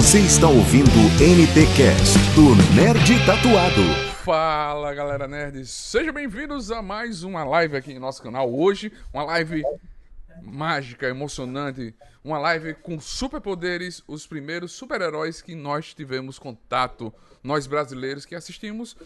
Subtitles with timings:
[0.00, 3.82] Você está ouvindo o NTcast do Nerd Tatuado.
[4.24, 8.50] Fala galera nerds, sejam bem-vindos a mais uma live aqui em nosso canal.
[8.50, 9.62] Hoje, uma live
[10.42, 11.94] mágica, emocionante,
[12.24, 17.12] uma live com superpoderes, os primeiros super-heróis que nós tivemos contato,
[17.42, 18.96] nós brasileiros que assistimos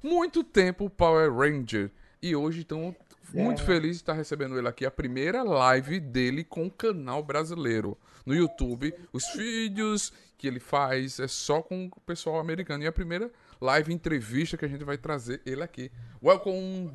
[0.00, 1.90] muito tempo Power Ranger.
[2.22, 2.94] E hoje estamos
[3.32, 7.98] muito felizes de estar recebendo ele aqui, a primeira live dele com o canal brasileiro
[8.24, 8.94] no YouTube.
[9.12, 10.12] Os vídeos
[10.44, 12.84] que ele faz é só com o pessoal americano.
[12.84, 15.90] E a primeira live entrevista que a gente vai trazer ele aqui.
[16.22, 16.90] Welcome,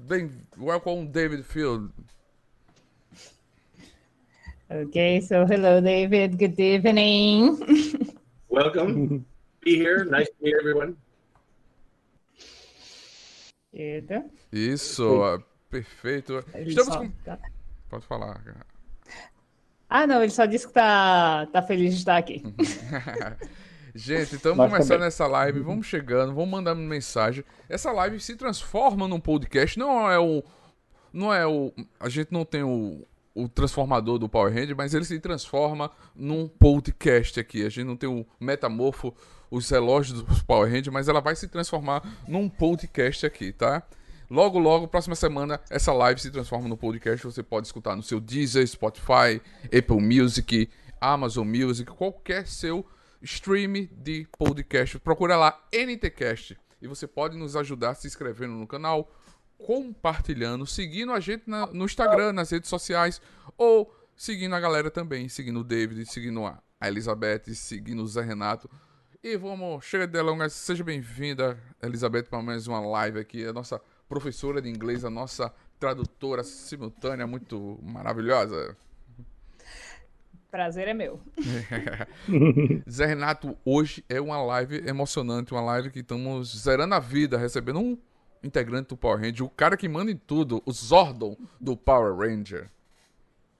[0.55, 1.91] welcome David Field.
[4.69, 6.37] Okay, so hello, David.
[6.37, 7.57] Good evening.
[8.51, 9.25] Welcome.
[9.65, 10.05] Be here.
[10.05, 10.95] Nice to meet everyone.
[13.73, 14.25] Eita.
[14.51, 16.43] Isso, perfeito.
[16.53, 17.09] Estamos com...
[17.25, 17.39] tá-
[17.89, 18.43] Pode falar.
[18.43, 18.68] cara.
[19.89, 22.43] Ah, não, ele só disse que tá, tá feliz de estar aqui.
[23.95, 25.07] Gente, estamos Nós começando também.
[25.07, 27.43] essa live, vamos chegando, vamos mandando mensagem.
[27.67, 30.43] Essa live se transforma num podcast, não é o.
[31.11, 31.73] Não é o.
[31.99, 36.47] A gente não tem o, o transformador do Power Hand, mas ele se transforma num
[36.47, 37.65] podcast aqui.
[37.65, 39.13] A gente não tem o metamorfo,
[39.49, 43.81] os relógios do Power Hand, mas ela vai se transformar num podcast aqui, tá?
[44.29, 47.25] Logo, logo, próxima semana, essa live se transforma no podcast.
[47.25, 50.69] Você pode escutar no seu Deezer, Spotify, Apple Music,
[51.01, 52.85] Amazon Music, qualquer seu
[53.23, 54.99] stream de podcast.
[54.99, 56.55] Procura lá NTCast.
[56.81, 59.11] E você pode nos ajudar se inscrevendo no canal,
[59.57, 63.19] compartilhando, seguindo a gente na- no Instagram, nas redes sociais,
[63.57, 68.69] ou seguindo a galera também, seguindo o David, seguindo a Elizabeth, seguindo o Zé Renato.
[69.21, 73.45] E vamos, chega de delongas, seja bem-vinda, Elizabeth, para mais uma live aqui.
[73.45, 78.75] A nossa professora de inglês, a nossa tradutora simultânea, muito maravilhosa.
[80.49, 81.21] Prazer é meu.
[82.89, 87.79] Zé Renato, hoje é uma live emocionante, uma live que estamos zerando a vida, recebendo
[87.79, 87.97] um
[88.43, 92.71] integrante do Power Ranger, o cara que manda em tudo, o Zordon do Power Ranger.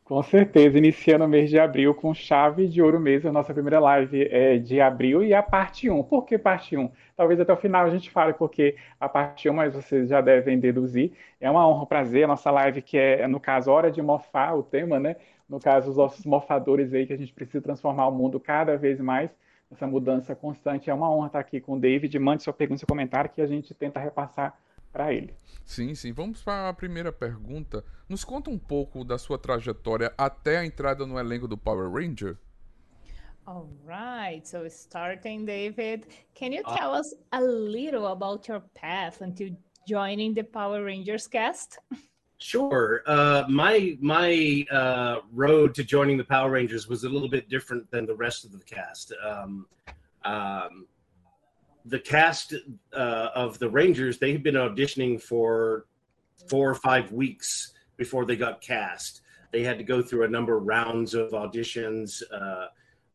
[0.10, 3.30] Com certeza, iniciando o mês de abril com chave de ouro mesmo.
[3.30, 6.02] A nossa primeira live é de abril e a parte 1.
[6.02, 6.90] Por que parte 1?
[7.16, 10.60] Talvez até o final a gente fale porque a parte 1, mas vocês já devem
[10.60, 11.14] deduzir.
[11.40, 12.24] É uma honra, um prazer.
[12.24, 15.16] A nossa live que é, no caso, Hora de Mofar, o tema, né?
[15.48, 19.00] No caso, os nossos mofadores aí, que a gente precisa transformar o mundo cada vez
[19.00, 19.30] mais.
[19.72, 20.90] Essa mudança constante.
[20.90, 22.18] É uma honra estar aqui com o David.
[22.18, 24.58] Mande sua pergunta, seu comentário, que a gente tenta repassar
[24.92, 25.34] para ele.
[25.66, 26.12] Sim, sim.
[26.12, 27.84] Vamos para a primeira pergunta.
[28.08, 32.38] Nos conta um pouco da sua trajetória até a entrada no elenco do Power Ranger.
[33.46, 36.06] All right, so starting, David,
[36.36, 39.56] can you tell us a little about your path until
[39.88, 41.80] joining the Power Rangers cast?
[42.38, 43.02] Sure.
[43.06, 47.90] Uh, my my uh, road to joining the Power Rangers was a little bit different
[47.92, 49.14] than the rest of the cast.
[49.26, 49.66] Um,
[50.24, 50.86] um,
[51.90, 52.54] the cast
[52.94, 55.86] uh, of the Rangers they had been auditioning for
[56.48, 59.22] four or five weeks before they got cast.
[59.52, 62.22] They had to go through a number of rounds of auditions.
[62.32, 62.68] Uh,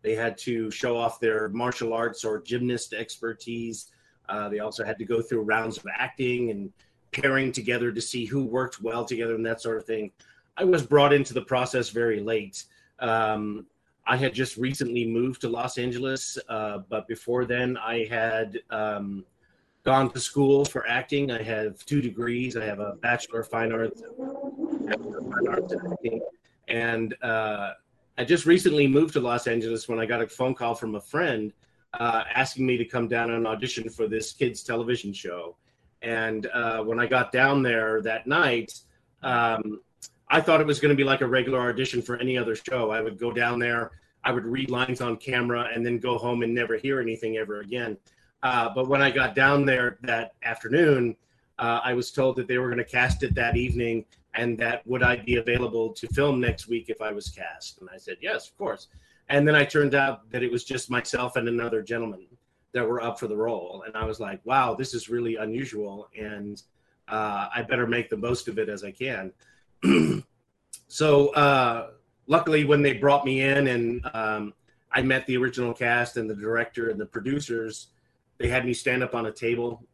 [0.02, 3.90] they had to show off their martial arts or gymnast expertise.
[4.28, 6.72] Uh, they also had to go through rounds of acting and
[7.12, 10.10] pairing together to see who worked well together and that sort of thing.
[10.56, 12.64] I was brought into the process very late.
[12.98, 13.66] Um,
[14.06, 19.24] I had just recently moved to Los Angeles, uh, but before then, I had um,
[19.82, 21.30] gone to school for acting.
[21.30, 22.56] I have two degrees.
[22.56, 24.02] I have a Bachelor of Fine Arts,
[24.80, 26.20] Bachelor of Fine Arts in acting,
[26.68, 27.72] and uh,
[28.18, 31.00] I just recently moved to Los Angeles when I got a phone call from a
[31.00, 31.52] friend
[31.98, 35.56] uh, asking me to come down and audition for this kids television show.
[36.02, 38.78] And uh, when I got down there that night,
[39.22, 39.80] um,
[40.28, 42.90] I thought it was going to be like a regular audition for any other show.
[42.90, 43.92] I would go down there,
[44.24, 47.60] I would read lines on camera, and then go home and never hear anything ever
[47.60, 47.96] again.
[48.42, 51.16] Uh, but when I got down there that afternoon,
[51.58, 54.04] uh, I was told that they were going to cast it that evening
[54.34, 57.80] and that would I be available to film next week if I was cast?
[57.80, 58.88] And I said, yes, of course.
[59.28, 62.26] And then I turned out that it was just myself and another gentleman
[62.72, 63.84] that were up for the role.
[63.86, 66.10] And I was like, wow, this is really unusual.
[66.18, 66.60] And
[67.08, 69.32] uh, I better make the most of it as I can.
[70.88, 71.90] so uh,
[72.26, 74.54] luckily, when they brought me in and um,
[74.92, 77.88] I met the original cast and the director and the producers,
[78.38, 79.84] they had me stand up on a table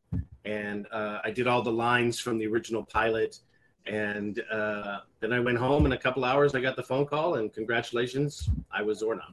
[0.45, 3.39] and uh, I did all the lines from the original pilot.
[3.87, 6.55] And uh, then I went home in a couple hours.
[6.55, 9.25] I got the phone call, and congratulations, I was Zorna.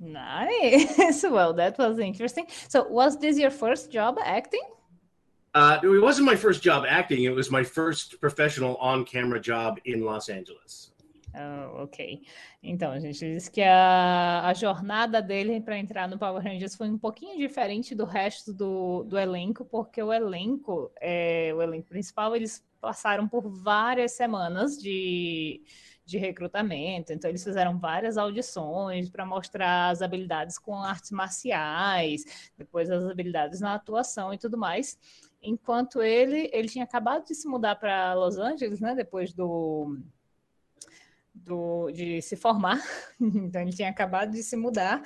[0.00, 1.24] Nice.
[1.30, 2.46] well, that was interesting.
[2.68, 4.68] So, was this your first job acting?
[5.52, 7.24] Uh, it wasn't my first job acting.
[7.24, 10.92] It was my first professional on-camera job in Los Angeles.
[11.34, 12.22] Oh, ok.
[12.62, 16.88] Então, a gente disse que a, a jornada dele para entrar no Power Rangers foi
[16.88, 22.34] um pouquinho diferente do resto do, do elenco, porque o elenco, é, o elenco principal,
[22.34, 25.62] eles passaram por várias semanas de,
[26.04, 27.12] de recrutamento.
[27.12, 32.24] Então, eles fizeram várias audições para mostrar as habilidades com artes marciais,
[32.58, 34.98] depois as habilidades na atuação e tudo mais.
[35.42, 38.94] Enquanto ele, ele tinha acabado de se mudar para Los Angeles, né?
[38.94, 39.98] Depois do
[41.34, 42.80] do, de se formar,
[43.20, 45.02] então ele tinha acabado de se mudar,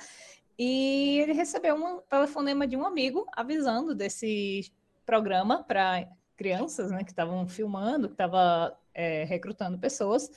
[0.57, 4.71] e ele recebeu um telefonema de um amigo avisando desse
[5.05, 10.29] programa para crianças, né, que estavam filmando, que estava é, recrutando pessoas,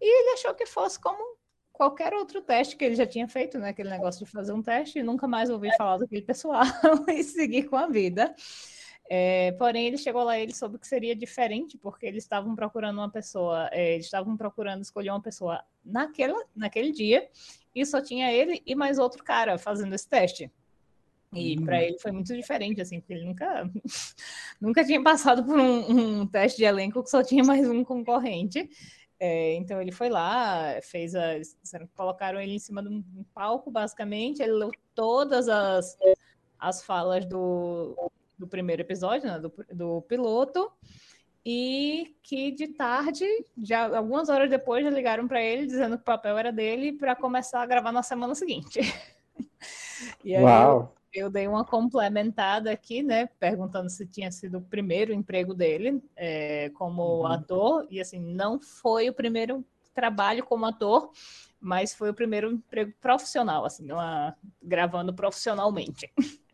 [0.00, 1.38] e ele achou que fosse como
[1.72, 4.98] qualquer outro teste que ele já tinha feito, né, aquele negócio de fazer um teste
[4.98, 6.64] e nunca mais ouvir falar daquele pessoal
[7.08, 8.34] e seguir com a vida.
[9.10, 12.98] É, porém, ele chegou lá e ele soube que seria diferente, porque eles estavam procurando
[12.98, 17.26] uma pessoa, é, eles estavam procurando escolher uma pessoa naquela, naquele dia,
[17.74, 20.52] e só tinha ele e mais outro cara fazendo esse teste.
[21.32, 21.64] E hum.
[21.64, 23.70] para ele foi muito diferente, assim, porque ele nunca,
[24.60, 28.68] nunca tinha passado por um, um, teste de elenco que só tinha mais um concorrente.
[29.20, 31.12] É, então ele foi lá, fez.
[31.96, 33.02] Colocaram ele em cima de um
[33.34, 34.42] palco, basicamente.
[34.42, 35.98] Ele leu todas as,
[36.58, 40.70] as falas do, do primeiro episódio, né, do, do piloto,
[41.44, 43.24] e que de tarde,
[43.62, 47.16] já algumas horas depois, já ligaram para ele dizendo que o papel era dele para
[47.16, 48.80] começar a gravar na semana seguinte.
[50.24, 50.94] e aí Uau.
[51.12, 56.02] Eu, eu, dei uma complementada aqui, né, perguntando se tinha sido o primeiro emprego dele
[56.14, 57.26] é, como uhum.
[57.26, 59.64] ator, e assim, não foi o primeiro
[59.94, 61.10] trabalho como ator,
[61.60, 66.12] mas foi o primeiro emprego profissional, assim, uma, gravando profissionalmente.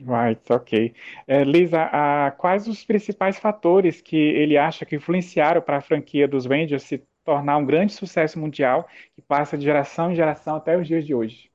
[0.00, 0.94] Right, ok.
[1.26, 6.28] É, Lisa, ah, quais os principais fatores que ele acha que influenciaram para a franquia
[6.28, 10.76] dos Rangers se tornar um grande sucesso mundial que passa de geração em geração até
[10.78, 11.50] os dias de hoje?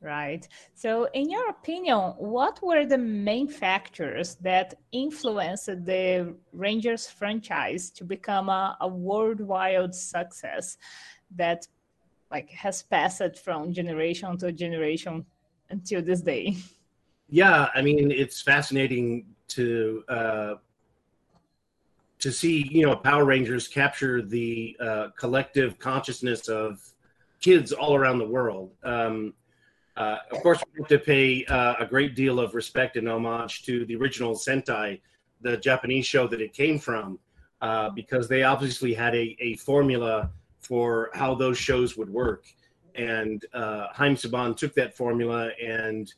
[0.00, 0.48] Right.
[0.74, 8.04] So, in your opinion, what were the main factors that influenced the Rangers franchise to
[8.04, 10.76] become a, a worldwide success
[11.36, 11.68] that
[12.32, 15.24] like has passed from generation to generation
[15.70, 16.56] until this day?
[17.28, 20.54] Yeah, I mean, it's fascinating to uh,
[22.18, 26.80] to see you know Power Rangers capture the uh, collective consciousness of
[27.40, 28.72] kids all around the world.
[28.82, 29.34] Um,
[29.96, 33.62] uh, of course, we have to pay uh, a great deal of respect and homage
[33.64, 35.00] to the original Sentai,
[35.42, 37.18] the Japanese show that it came from,
[37.60, 40.30] uh, because they obviously had a, a formula
[40.60, 42.46] for how those shows would work.
[42.94, 46.12] And uh, Haim Saban took that formula and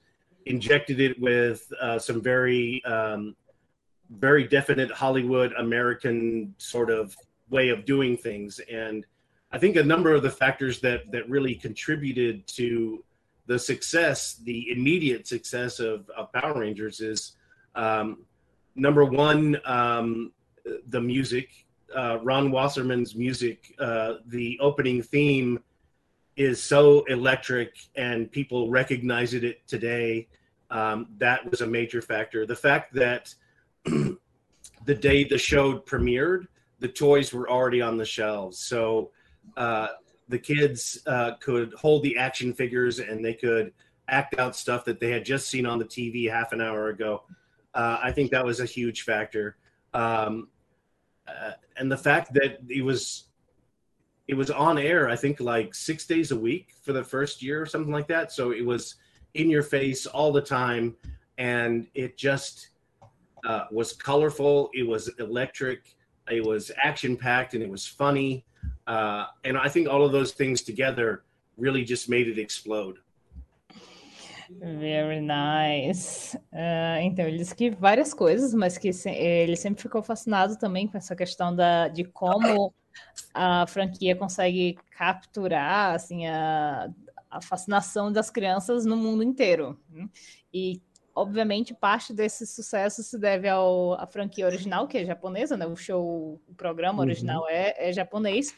[0.46, 3.37] injected it with uh, some very um,
[4.11, 7.17] very definite Hollywood American sort of
[7.50, 9.06] way of doing things, and
[9.52, 13.05] I think a number of the factors that that really contributed to
[13.46, 17.37] the success, the immediate success of, of Power Rangers is
[17.75, 18.25] um,
[18.75, 20.32] number one, um,
[20.88, 21.50] the music.
[21.94, 25.61] Uh, Ron Wasserman's music, uh, the opening theme
[26.37, 30.29] is so electric and people recognize it today.
[30.71, 32.47] Um, that was a major factor.
[32.47, 33.35] The fact that
[33.85, 36.47] the day the show premiered,
[36.81, 38.58] the toys were already on the shelves.
[38.58, 39.11] So
[39.56, 39.89] uh,
[40.29, 43.73] the kids uh, could hold the action figures and they could
[44.08, 47.23] act out stuff that they had just seen on the TV half an hour ago.
[47.73, 49.56] Uh, I think that was a huge factor.
[49.93, 50.49] Um,
[51.27, 53.25] uh, and the fact that it was
[54.27, 57.61] it was on air i think like six days a week for the first year
[57.61, 58.31] or something like that.
[58.31, 58.97] So it was
[59.33, 60.95] in your face all the time.
[61.39, 62.69] And it just
[63.45, 64.71] uh, was colorful.
[64.75, 65.97] It was electric.
[66.31, 68.45] It was action packed and it was funny.
[68.87, 71.23] Uh, and i think all of those things together
[71.57, 72.97] really just made it explode.
[74.61, 76.37] Very nice.
[76.53, 80.87] Uh, então, ele disse que várias coisas, mas que se, ele sempre ficou fascinado também
[80.87, 82.75] com essa questão da, de como
[83.32, 86.89] a franquia consegue capturar assim, a,
[87.31, 89.79] a fascinação das crianças no mundo inteiro.
[89.91, 90.08] Né?
[90.53, 90.81] E,
[91.15, 95.67] obviamente, parte desse sucesso se deve ao, à franquia original, que é japonesa, né?
[95.67, 97.08] O show, o programa uhum.
[97.08, 98.55] original é, é japonês,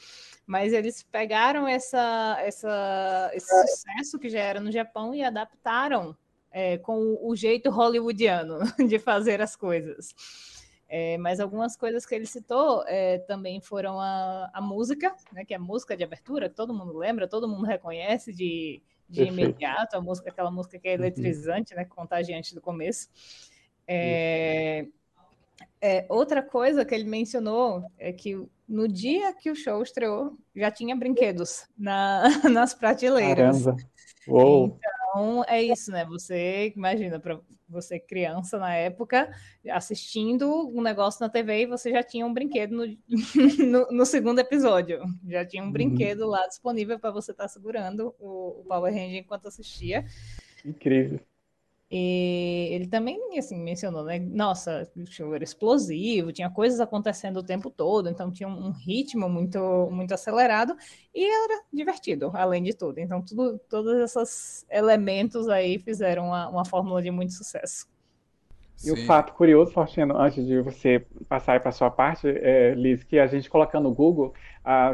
[0.46, 6.16] mas eles pegaram essa, essa, esse sucesso que já era no Japão e adaptaram
[6.50, 10.14] é, com o jeito hollywoodiano de fazer as coisas.
[10.88, 15.52] É, mas algumas coisas que ele citou é, também foram a, a música, né, que
[15.52, 19.96] é a música de abertura, que todo mundo lembra, todo mundo reconhece de, de imediato,
[19.96, 20.98] a música, aquela música que é uhum.
[20.98, 21.80] eletrizante, uhum.
[21.80, 23.08] né, contagiante do começo.
[23.86, 24.86] É,
[25.80, 28.36] É, outra coisa que ele mencionou é que
[28.68, 33.64] no dia que o show estreou, já tinha brinquedos na, nas prateleiras.
[33.64, 33.82] Caramba.
[34.26, 34.78] Uou.
[34.78, 36.04] Então, é isso, né?
[36.06, 39.30] Você imagina, para você criança na época,
[39.70, 42.86] assistindo um negócio na TV e você já tinha um brinquedo no,
[43.66, 45.00] no, no segundo episódio.
[45.28, 45.72] Já tinha um uhum.
[45.72, 50.04] brinquedo lá disponível para você estar tá segurando o, o Power Ranger enquanto assistia.
[50.64, 51.20] Incrível.
[51.88, 54.18] E ele também assim mencionou, né?
[54.18, 59.28] Nossa, o show era explosivo, tinha coisas acontecendo o tempo todo, então tinha um ritmo
[59.28, 60.76] muito muito acelerado
[61.14, 62.98] e era divertido, além de tudo.
[62.98, 67.86] Então tudo, todos esses elementos aí fizeram uma, uma fórmula de muito sucesso.
[68.84, 73.02] E o fato curioso, Faustino, antes de você passar para a sua parte, é, Liz,
[73.02, 74.34] que a gente colocando no Google,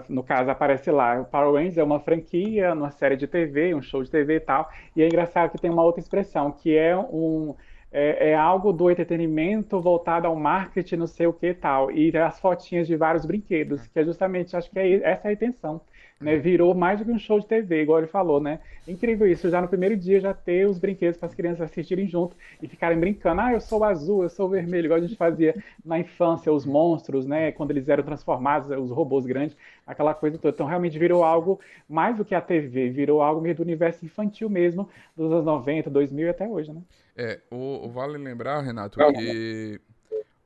[0.09, 3.83] no caso aparece lá, o Power Rangers é uma franquia, uma série de TV, um
[3.83, 6.97] show de TV e tal, e é engraçado que tem uma outra expressão, que é
[6.97, 7.55] um
[7.91, 12.17] é, é, algo do entretenimento voltado ao marketing, não sei o que e tal, e
[12.17, 15.81] as fotinhas de vários brinquedos, que é justamente, acho que é essa a intenção
[16.23, 16.37] né?
[16.37, 18.61] Virou mais do que um show de TV, igual ele falou, né?
[18.87, 22.37] Incrível isso, já no primeiro dia já ter os brinquedos para as crianças assistirem junto
[22.63, 23.41] e ficarem brincando.
[23.41, 27.27] Ah, eu sou azul, eu sou vermelho, igual a gente fazia na infância, os monstros,
[27.27, 27.53] né?
[27.53, 30.55] Quando eles eram transformados, os robôs grandes, aquela coisa toda.
[30.55, 34.49] Então realmente virou algo mais do que a TV, virou algo meio do universo infantil
[34.49, 36.83] mesmo, dos anos 90, 2000 e até hoje, né?
[37.17, 39.81] É, o, vale lembrar, Renato, que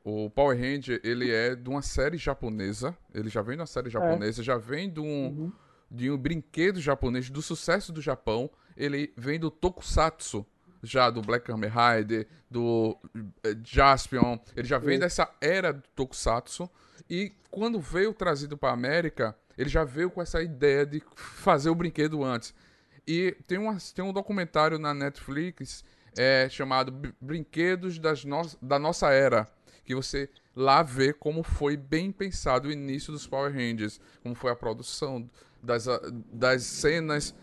[0.04, 2.96] o Power Ranger, ele é de uma série japonesa.
[3.14, 3.90] Ele já vem de uma série é.
[3.90, 4.44] japonesa, é.
[4.44, 5.52] já vem de um, uhum
[5.90, 8.50] de um brinquedo japonês do sucesso do Japão.
[8.76, 10.44] Ele vem do Tokusatsu,
[10.82, 12.96] já do Black Kamen Rider, do
[13.42, 14.38] eh, Jaspion.
[14.54, 16.70] Ele já vem dessa era do Tokusatsu.
[17.08, 21.70] E quando veio trazido para a América, ele já veio com essa ideia de fazer
[21.70, 22.54] o brinquedo antes.
[23.06, 25.84] E tem, uma, tem um documentário na Netflix
[26.16, 29.46] é, chamado Brinquedos das no da Nossa Era,
[29.86, 34.50] que você lá vê como foi bem pensado o início dos Power Rangers, como foi
[34.50, 35.30] a produção
[35.62, 35.86] das,
[36.32, 37.34] das cenas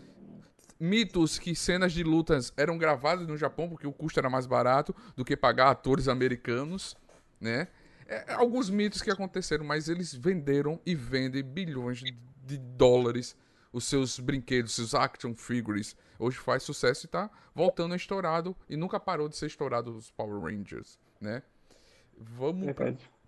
[0.78, 4.94] mitos que cenas de lutas eram gravadas no Japão porque o custo era mais barato
[5.16, 6.96] do que pagar atores americanos,
[7.40, 7.68] né?
[8.06, 13.34] É, alguns mitos que aconteceram, mas eles venderam e vendem bilhões de dólares
[13.72, 15.96] os seus brinquedos, seus action figures.
[16.18, 20.40] Hoje faz sucesso e tá voltando estourado e nunca parou de ser estourado os Power
[20.42, 21.42] Rangers, né?
[22.18, 22.66] Vamos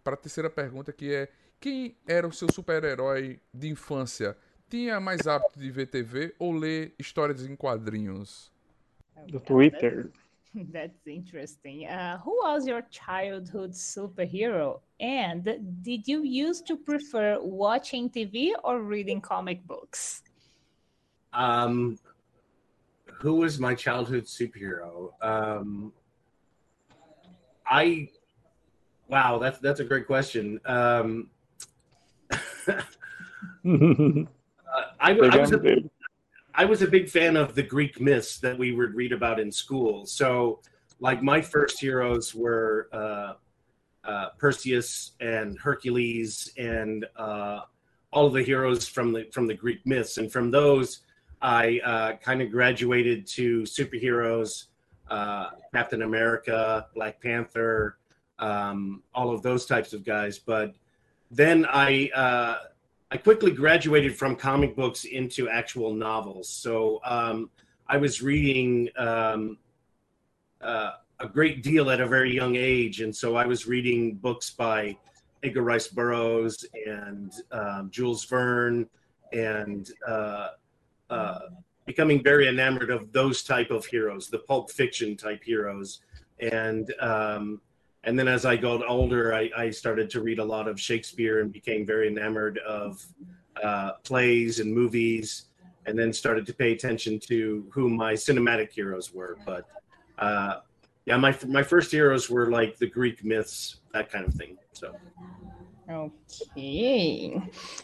[0.02, 1.28] para a terceira pergunta que é
[1.60, 4.36] quem era o seu super-herói de infância?
[4.68, 8.52] tinha mais hábito de ver TV ou ler histórias em quadrinhos?
[9.28, 10.10] Do Twitter.
[10.72, 11.86] That's interesting.
[11.86, 14.80] Uh, who was your childhood superhero?
[14.98, 15.44] And
[15.82, 20.22] did you used to prefer watching TV or reading comic books?
[21.34, 21.98] Um,
[23.20, 25.12] who was my childhood superhero?
[25.20, 25.92] Um,
[27.66, 28.08] I,
[29.08, 30.60] wow, that's that's a great question.
[30.64, 31.30] Um,
[35.00, 35.90] I, I, was a,
[36.54, 39.50] I was a big fan of the Greek myths that we would read about in
[39.50, 40.06] school.
[40.06, 40.60] So,
[41.00, 43.34] like, my first heroes were uh,
[44.04, 47.60] uh, Perseus and Hercules and uh,
[48.12, 50.18] all of the heroes from the from the Greek myths.
[50.18, 51.00] And from those,
[51.42, 54.64] I uh, kind of graduated to superheroes,
[55.10, 57.98] uh, Captain America, Black Panther,
[58.38, 60.38] um, all of those types of guys.
[60.38, 60.74] But
[61.30, 62.56] then I uh,
[63.10, 66.48] I quickly graduated from comic books into actual novels.
[66.48, 67.50] So um,
[67.88, 69.58] I was reading um,
[70.60, 74.50] uh, a great deal at a very young age, and so I was reading books
[74.50, 74.96] by
[75.42, 78.88] Edgar Rice Burroughs and um, Jules Verne,
[79.32, 80.48] and uh,
[81.08, 81.38] uh,
[81.84, 86.00] becoming very enamored of those type of heroes, the pulp fiction type heroes,
[86.40, 87.60] and um,
[88.06, 91.40] and then as I got older, I, I, started to read a lot of Shakespeare
[91.40, 93.04] and became very enamored of
[93.62, 95.46] uh, plays and movies,
[95.86, 99.36] and then started to pay attention to who my cinematic heroes were.
[99.44, 99.66] But
[100.18, 100.60] uh,
[101.04, 104.56] yeah, my my first heroes were like the Greek myths, that kind of thing.
[104.72, 104.94] So.
[105.88, 107.40] Ok.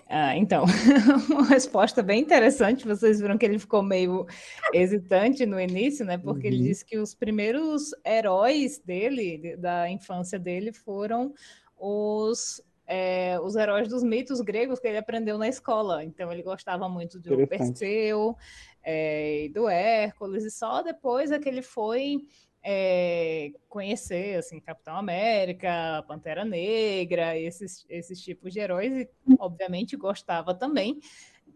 [0.09, 0.65] Ah, então,
[1.31, 2.85] uma resposta bem interessante.
[2.85, 4.27] Vocês viram que ele ficou meio
[4.75, 6.19] hesitante no início, né?
[6.19, 6.55] Porque uhum.
[6.55, 11.33] ele disse que os primeiros heróis dele, da infância dele, foram
[11.79, 16.03] os, é, os heróis dos mitos gregos que ele aprendeu na escola.
[16.03, 18.37] Então, ele gostava muito do Perseu
[18.83, 22.27] é, e do Hércules, e só depois é que ele foi
[22.63, 30.55] é, conhecer assim Capitão América, Pantera Negra, esses, esses tipos de heróis e obviamente gostava
[30.55, 31.01] também.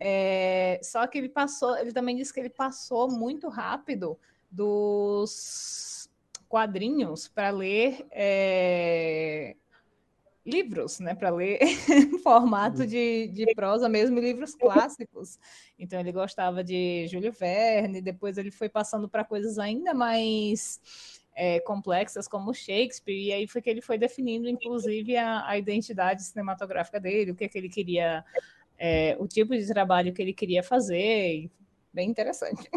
[0.01, 4.19] É, só que ele passou, ele também disse que ele passou muito rápido
[4.51, 6.11] dos
[6.49, 9.57] quadrinhos para ler é,
[10.47, 12.87] livros, né, para ler em formato uhum.
[12.87, 15.39] de, de prosa mesmo, livros clássicos.
[15.79, 20.81] Então ele gostava de Júlio Verne, depois ele foi passando para coisas ainda mais
[21.35, 26.23] é, complexas como Shakespeare, e aí foi que ele foi definindo, inclusive, a, a identidade
[26.23, 28.25] cinematográfica dele, o que, é que ele queria,
[28.79, 31.51] é, o tipo de trabalho que ele queria fazer,
[31.93, 32.71] bem interessante.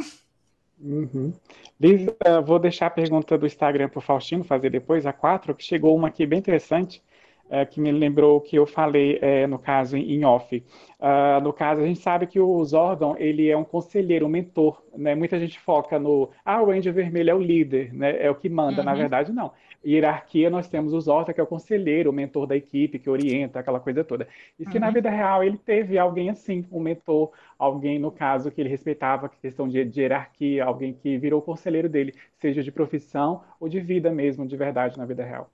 [0.81, 1.33] Uhum.
[1.81, 5.63] Uh, vou deixar a pergunta do Instagram para o Faustino fazer depois, a quatro, que
[5.63, 7.01] chegou uma aqui bem interessante
[7.49, 10.63] é, que me lembrou que eu falei é, no caso em off.
[10.99, 14.83] Uh, no caso, a gente sabe que o Zordon ele é um conselheiro, um mentor.
[14.95, 15.15] Né?
[15.15, 18.21] Muita gente foca no ah, o Ranger Vermelho é o líder, né?
[18.21, 18.79] é o que manda.
[18.79, 18.85] Uhum.
[18.85, 19.51] Na verdade, não.
[19.85, 23.59] Hierarquia, nós temos o Zordon, que é o conselheiro, o mentor da equipe, que orienta,
[23.59, 24.27] aquela coisa toda.
[24.59, 24.81] E se uhum.
[24.81, 29.29] na vida real ele teve alguém assim, um mentor, alguém, no caso, que ele respeitava,
[29.29, 34.11] questão de, de hierarquia, alguém que virou conselheiro dele, seja de profissão ou de vida
[34.11, 35.49] mesmo, de verdade, na vida real.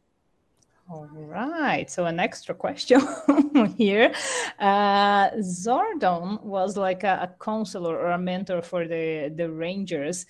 [0.87, 1.89] All right.
[1.89, 3.01] So an extra question
[3.77, 4.13] here.
[4.59, 10.27] Uh, Zordon was like a, a, counselor or a mentor for the the Rangers.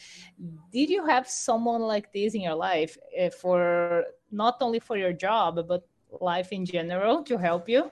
[0.71, 5.11] Did you have someone like this in your life uh, for not only for your
[5.11, 5.85] job but
[6.21, 7.91] life in general to help you?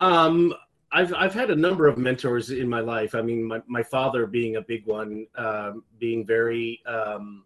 [0.00, 0.52] Um,
[0.92, 3.14] I've I've had a number of mentors in my life.
[3.14, 7.44] I mean, my, my father being a big one, um, being very um,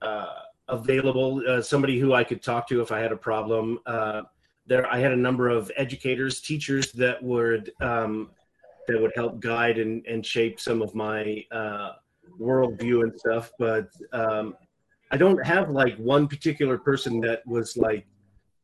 [0.00, 3.78] uh, available, uh, somebody who I could talk to if I had a problem.
[3.86, 4.22] Uh,
[4.66, 8.30] there, I had a number of educators, teachers that would um,
[8.88, 11.92] that would help guide and, and shape some of my uh,
[12.40, 13.50] worldview and stuff.
[13.58, 14.56] But um,
[15.10, 18.06] I don't have like one particular person that was like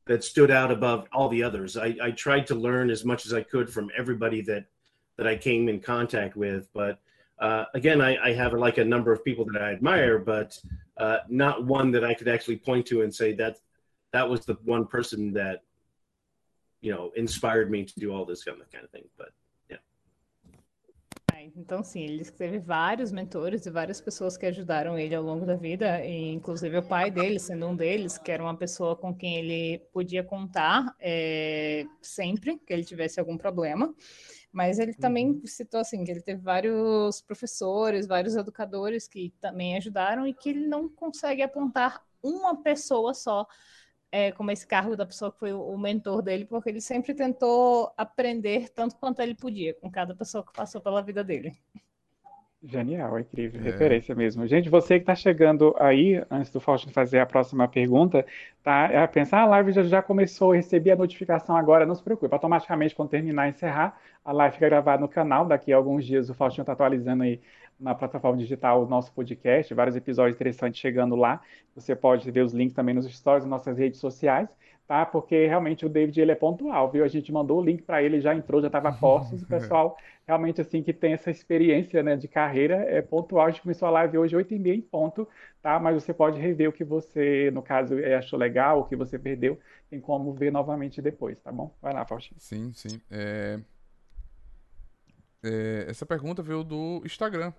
[0.06, 1.76] that stood out above all the others.
[1.76, 4.64] I, I tried to learn as much as I could from everybody that
[5.16, 7.00] that I came in contact with, but
[7.40, 10.58] uh, again, I, I, have like a number of people that I admire, but
[10.96, 13.58] uh, not one that I could actually point to and say that
[14.12, 15.62] that was the one person that
[16.80, 19.04] you know inspired me to do all this kind of kind of thing.
[19.16, 19.30] But
[19.70, 19.76] yeah.
[21.56, 25.54] Então, sim, ele teve vários mentores e várias pessoas que ajudaram ele ao longo da
[25.54, 29.36] vida, e inclusive o pai dele, sendo um deles, que era uma pessoa com quem
[29.36, 33.94] ele podia contar é, sempre que ele tivesse algum problema.
[34.58, 35.46] Mas ele também uhum.
[35.46, 40.66] citou assim que ele teve vários professores, vários educadores que também ajudaram e que ele
[40.66, 43.46] não consegue apontar uma pessoa só
[44.10, 47.92] é, como esse cargo da pessoa que foi o mentor dele, porque ele sempre tentou
[47.96, 51.56] aprender tanto quanto ele podia com cada pessoa que passou pela vida dele.
[52.60, 53.64] Genial, é incrível, é.
[53.64, 54.44] referência mesmo.
[54.46, 58.26] Gente, você que está chegando aí, antes do Faustino fazer a próxima pergunta,
[58.64, 62.02] tá a pensar, ah, a live já, já começou, recebi a notificação agora, não se
[62.02, 66.04] preocupe, automaticamente quando terminar e encerrar, a live fica gravada no canal, daqui a alguns
[66.04, 67.40] dias o Faustino está atualizando aí
[67.78, 71.40] na plataforma digital o nosso podcast, vários episódios interessantes chegando lá,
[71.74, 74.48] você pode ver os links também nos stories, nas nossas redes sociais,
[74.86, 75.06] tá?
[75.06, 77.04] Porque realmente o David ele é pontual, viu?
[77.04, 80.60] A gente mandou o link para ele, já entrou, já estava postos, o pessoal realmente
[80.60, 83.46] assim que tem essa experiência, né, de carreira é pontual.
[83.46, 85.28] A gente começou a live hoje 8 e meia em ponto,
[85.62, 85.78] tá?
[85.78, 89.58] Mas você pode rever o que você, no caso, achou legal, o que você perdeu,
[89.88, 91.72] tem como ver novamente depois, tá bom?
[91.80, 92.40] Vai lá, Faustinho.
[92.40, 93.00] Sim, sim.
[93.10, 93.60] É...
[95.42, 97.52] É, essa pergunta veio do Instagram.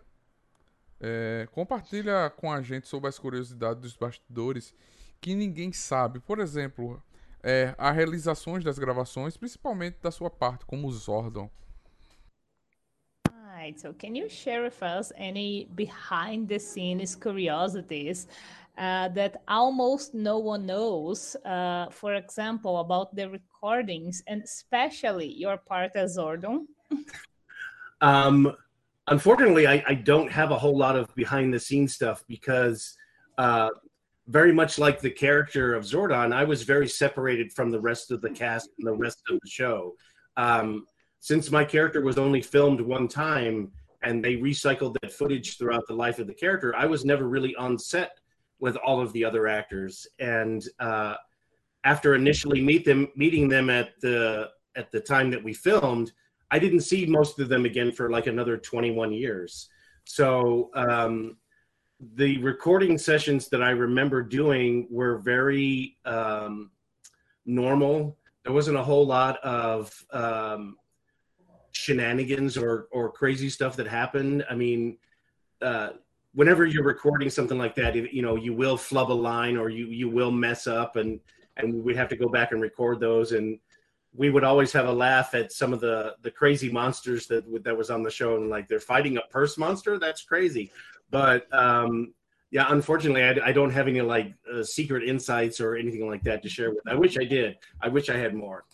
[1.01, 4.73] É, compartilha com a gente sobre as curiosidades dos bastidores
[5.21, 6.19] que ninguém sabe.
[6.19, 7.01] Por exemplo,
[7.41, 11.49] é, as realizações das gravações, principalmente da sua parte, como Zordon.
[13.59, 13.79] Right.
[13.79, 18.25] So, can you share with us any behind the scenes curiosities
[18.77, 21.35] uh, that almost no one knows?
[21.43, 26.67] Uh, for example, about the recordings and especially your part as Zordon.
[28.01, 28.55] um,
[29.09, 32.95] unfortunately, I, I, don't have a whole lot of behind the scenes stuff because
[33.37, 33.69] uh,
[34.27, 38.21] very much like the character of Zordon, I was very separated from the rest of
[38.21, 39.95] the cast and the rest of the show.
[40.37, 40.85] Um,
[41.19, 43.71] since my character was only filmed one time
[44.03, 47.55] and they recycled that footage throughout the life of the character, I was never really
[47.55, 48.17] on set
[48.59, 50.07] with all of the other actors.
[50.19, 51.15] And uh,
[51.83, 56.13] after initially meet them, meeting them at the at the time that we filmed,
[56.51, 59.69] I didn't see most of them again for like another 21 years.
[60.05, 61.37] So um,
[62.15, 66.71] the recording sessions that I remember doing were very um,
[67.45, 68.17] normal.
[68.43, 70.77] There wasn't a whole lot of um,
[71.71, 74.45] shenanigans or or crazy stuff that happened.
[74.49, 74.97] I mean,
[75.61, 75.89] uh,
[76.33, 79.87] whenever you're recording something like that, you know, you will flub a line or you
[79.87, 81.19] you will mess up, and
[81.57, 83.33] and we have to go back and record those.
[83.33, 83.59] And
[84.19, 87.75] we would always have a laugh at some of the the crazy monsters that that
[87.75, 89.97] was on the show, and like they're fighting a purse monster.
[89.97, 90.69] That's crazy
[91.11, 92.13] but um,
[92.51, 96.41] yeah, unfortunately, I, I don't have any like uh, secret insights or anything like that
[96.43, 96.87] to share with.
[96.87, 97.57] I wish I did.
[97.81, 98.65] I wish I had more.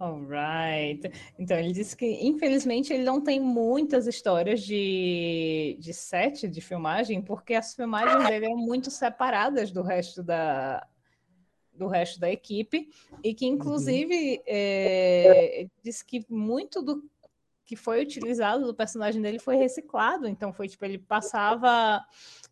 [0.00, 1.12] Alright.
[1.38, 7.20] Então ele disse que infelizmente ele não tem muitas histórias de, de set de filmagem,
[7.20, 10.86] porque as filmagens dele eram muito separadas do resto da,
[11.80, 12.90] do resto da equipe,
[13.24, 14.42] e que inclusive uhum.
[14.46, 17.02] é, disse que muito do
[17.64, 22.04] que foi utilizado do personagem dele foi reciclado, então foi tipo, ele passava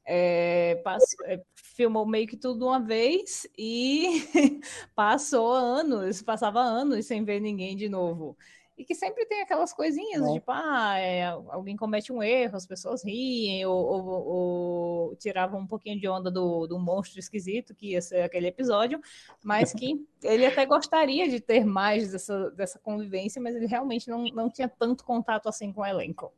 [0.07, 4.23] é, passou, é, filmou meio que tudo uma vez e
[4.95, 8.37] passou anos, passava anos sem ver ninguém de novo.
[8.79, 10.33] E que sempre tem aquelas coisinhas, é.
[10.35, 15.67] tipo, ah, é, alguém comete um erro, as pessoas riem, ou, ou, ou tiravam um
[15.67, 19.01] pouquinho de onda do, do monstro esquisito, que ia ser aquele episódio,
[19.45, 24.23] mas que ele até gostaria de ter mais dessa, dessa convivência, mas ele realmente não,
[24.27, 26.33] não tinha tanto contato assim com o elenco.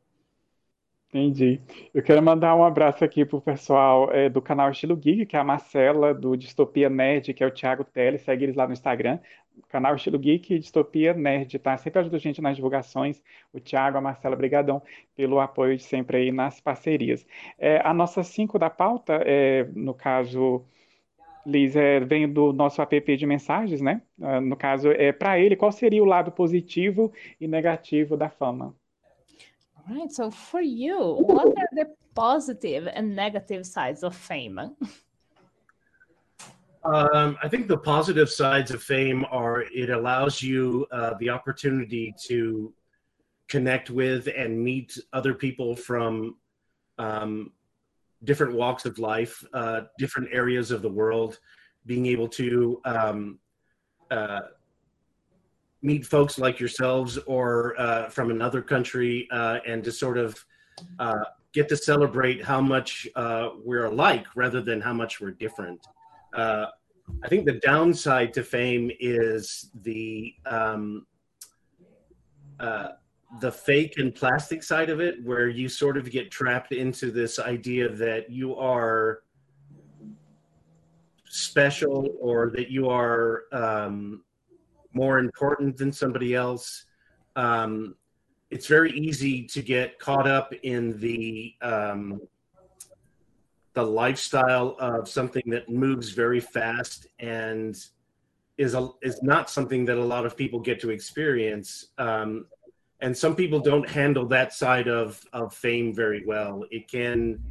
[1.13, 1.59] Entendi.
[1.93, 5.39] Eu quero mandar um abraço aqui pro pessoal é, do canal Estilo Geek, que é
[5.39, 9.19] a Marcela, do Distopia Nerd, que é o Thiago Teles, segue eles lá no Instagram.
[9.69, 11.77] Canal Estilo Geek Distopia Nerd, tá?
[11.77, 13.21] Sempre ajuda a gente nas divulgações.
[13.53, 14.81] O Thiago, a Marcela, brigadão
[15.15, 17.25] pelo apoio de sempre aí nas parcerias.
[17.57, 20.65] É, a nossa 5 da pauta, é, no caso,
[21.45, 24.01] Liz, é, vem do nosso app de mensagens, né?
[24.19, 28.75] Uh, no caso, é para ele, qual seria o lado positivo e negativo da fama?
[29.87, 30.11] right.
[30.11, 34.59] So for you, what are the positive and negative sides of fame?
[36.83, 42.13] Um, I think the positive sides of fame are it allows you uh, the opportunity
[42.23, 42.73] to
[43.47, 46.37] connect with and meet other people from
[46.97, 47.51] um,
[48.23, 51.39] different walks of life, uh, different areas of the world,
[51.85, 53.39] being able to um,
[54.09, 54.41] uh,
[55.83, 60.43] meet folks like yourselves or uh, from another country uh, and to sort of
[60.97, 63.07] uh, get to celebrate how much
[63.63, 65.85] we're alike rather than how much we're different.
[66.33, 66.65] Uh,
[67.23, 71.05] I think the downside to fame is the um,
[72.59, 72.89] uh,
[73.39, 77.39] the fake and plastic side of it, where you sort of get trapped into this
[77.39, 79.23] idea that you are
[81.25, 84.23] special or that you are um,
[84.93, 86.85] more important than somebody else.
[87.35, 87.95] Um,
[88.49, 92.19] it's very easy to get caught up in the um,
[93.73, 97.75] the lifestyle of something that moves very fast and
[98.57, 101.87] is a, is not something that a lot of people get to experience.
[101.97, 102.45] Um,
[102.99, 106.63] and some people don't handle that side of of fame very well.
[106.69, 107.41] It can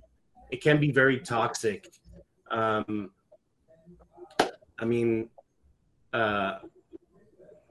[0.51, 1.91] it can be very toxic.
[2.51, 3.11] Um,
[4.79, 5.29] I mean,
[6.13, 6.59] uh,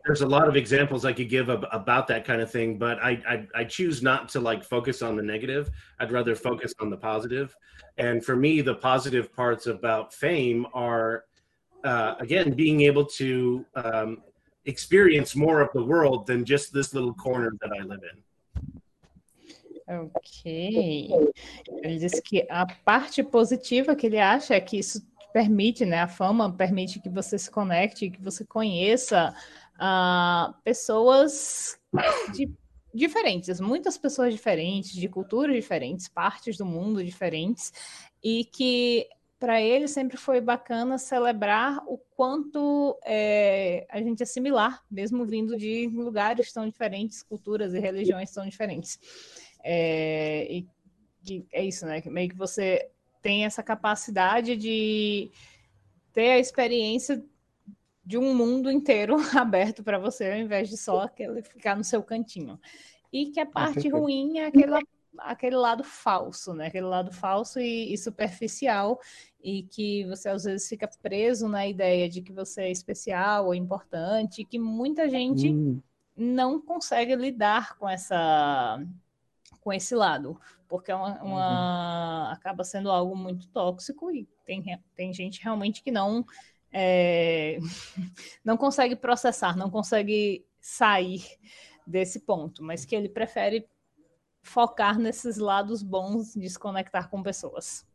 [0.06, 3.00] there's a lot of examples I could give ab- about that kind of thing, but
[3.02, 5.70] I, I, I choose not to like focus on the negative.
[6.00, 7.56] I'd rather focus on the positive.
[7.98, 11.26] And for me, the positive parts about fame are
[11.84, 14.22] uh, again being able to um,
[14.66, 18.24] experience more of the world than just this little corner that I live in.
[19.92, 21.10] Ok.
[21.84, 25.02] Ele disse que a parte positiva que ele acha é que isso
[25.34, 26.02] permite, né?
[26.02, 29.34] A fama permite que você se conecte, que você conheça
[29.80, 31.80] uh, pessoas
[32.34, 32.52] de,
[32.94, 37.74] diferentes, muitas pessoas diferentes, de culturas diferentes, partes do mundo diferentes,
[38.24, 39.08] e que
[39.40, 45.56] para ele sempre foi bacana celebrar o quanto é, a gente é similar, mesmo vindo
[45.56, 49.00] de lugares tão diferentes, culturas e religiões tão diferentes.
[49.64, 50.68] É, e,
[51.26, 52.04] e é isso, né?
[52.08, 52.90] Meio que você
[53.22, 55.32] tem essa capacidade de
[56.12, 57.24] ter a experiência
[58.10, 62.02] de um mundo inteiro aberto para você, ao invés de só aquele ficar no seu
[62.02, 62.60] cantinho.
[63.14, 64.74] E que a parte ruim é aquele,
[65.20, 66.66] aquele lado falso, né?
[66.66, 69.00] Aquele lado falso e, e, superficial,
[69.44, 73.54] e que você às vezes fica preso na ideia de que você é especial ou
[73.54, 75.80] importante, e que muita gente hum.
[76.18, 78.84] não consegue lidar com essa
[79.62, 82.32] com esse lado, porque é uma, uma uhum.
[82.32, 84.64] acaba sendo algo muito tóxico e tem,
[84.96, 86.26] tem gente realmente que não
[86.72, 87.60] é,
[88.44, 91.24] não consegue processar, não consegue sair
[91.86, 93.68] desse ponto, mas que ele prefere
[94.42, 97.86] focar nesses lados bons de se conectar com pessoas.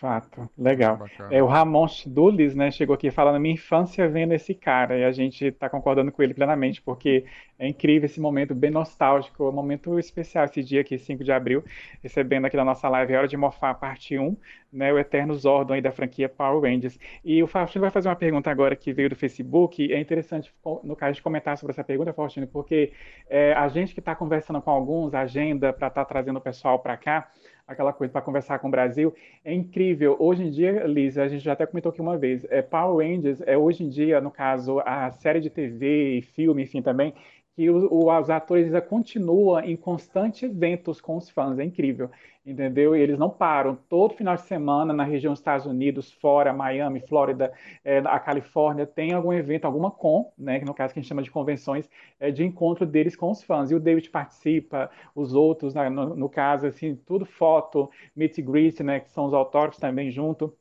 [0.00, 0.98] Fato, legal.
[1.30, 5.12] É, o Ramon Dulis, né, chegou aqui falando minha infância vendo esse cara, e a
[5.12, 7.26] gente está concordando com ele plenamente, porque
[7.58, 11.62] é incrível esse momento bem nostálgico, um momento especial esse dia aqui, 5 de abril,
[12.02, 14.34] recebendo aqui na nossa live Hora de Morfar, parte 1,
[14.72, 16.98] né, o Eterno Zordon aí da franquia Power Rangers.
[17.22, 20.50] E o Faustino vai fazer uma pergunta agora que veio do Facebook, é interessante,
[20.82, 22.94] no caso, de comentar sobre essa pergunta, Faustino, porque
[23.28, 26.78] é, a gente que está conversando com alguns, agenda para estar tá trazendo o pessoal
[26.78, 27.30] para cá,
[27.72, 29.14] aquela coisa para conversar com o Brasil.
[29.44, 30.16] É incrível.
[30.18, 33.40] Hoje em dia, Lisa, a gente já até comentou aqui uma vez, é, Power Rangers
[33.46, 37.14] é hoje em dia, no caso, a série de TV e filme, enfim, também,
[37.60, 42.10] que o, os atores continuam em constantes eventos com os fãs, é incrível,
[42.44, 42.96] entendeu?
[42.96, 43.76] E eles não param.
[43.86, 47.52] Todo final de semana, na região dos Estados Unidos, fora, Miami, Flórida,
[47.84, 51.08] é, a Califórnia, tem algum evento, alguma com, né, que no caso que a gente
[51.10, 51.86] chama de convenções,
[52.18, 53.70] é, de encontro deles com os fãs.
[53.70, 58.44] E o David participa, os outros, né, no, no, caso, assim, tudo foto, meet and
[58.44, 60.56] greet, né, que são os autógrafos também junto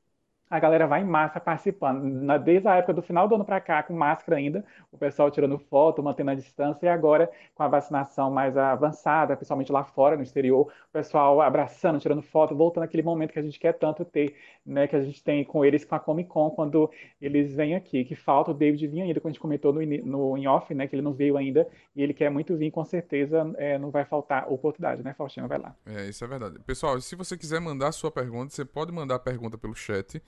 [0.50, 2.04] a galera vai em massa participando.
[2.04, 5.30] Na, desde a época do final do ano para cá, com máscara ainda, o pessoal
[5.30, 10.18] tirando foto, mantendo a distância, e agora com a vacinação mais avançada, principalmente lá fora,
[10.18, 14.04] no exterior, o pessoal abraçando, tirando foto, voltando àquele momento que a gente quer tanto
[14.04, 14.36] ter,
[14.66, 16.90] né, que a gente tem com eles com a Comic Con, quando
[17.22, 18.04] eles vêm aqui.
[18.04, 20.88] Que falta o David vir ainda, como a gente comentou no, no in off, né,
[20.88, 24.06] que ele não veio ainda, e ele quer muito vir, com certeza é, não vai
[24.06, 25.48] faltar oportunidade, né, Faustino?
[25.48, 25.76] Vai lá.
[25.86, 26.60] É, isso é verdade.
[26.60, 30.22] Pessoal, se você quiser mandar sua pergunta, você pode mandar a pergunta pelo chat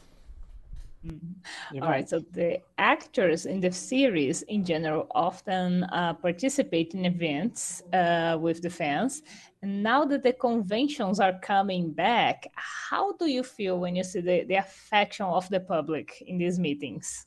[1.06, 1.82] Mm-hmm.
[1.82, 2.08] All right.
[2.08, 8.62] So the actors in the series, in general, often uh, participate in events uh, with
[8.62, 9.22] the fans.
[9.62, 14.20] And now that the conventions are coming back, how do you feel when you see
[14.20, 17.26] the, the affection of the public in these meetings?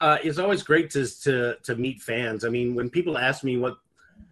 [0.00, 2.44] Uh, it's always great to, to to meet fans.
[2.44, 3.78] I mean, when people ask me what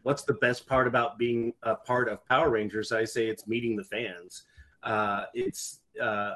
[0.03, 3.75] what's the best part about being a part of Power Rangers, I say it's meeting
[3.75, 4.43] the fans.
[4.83, 6.35] Uh, it's uh,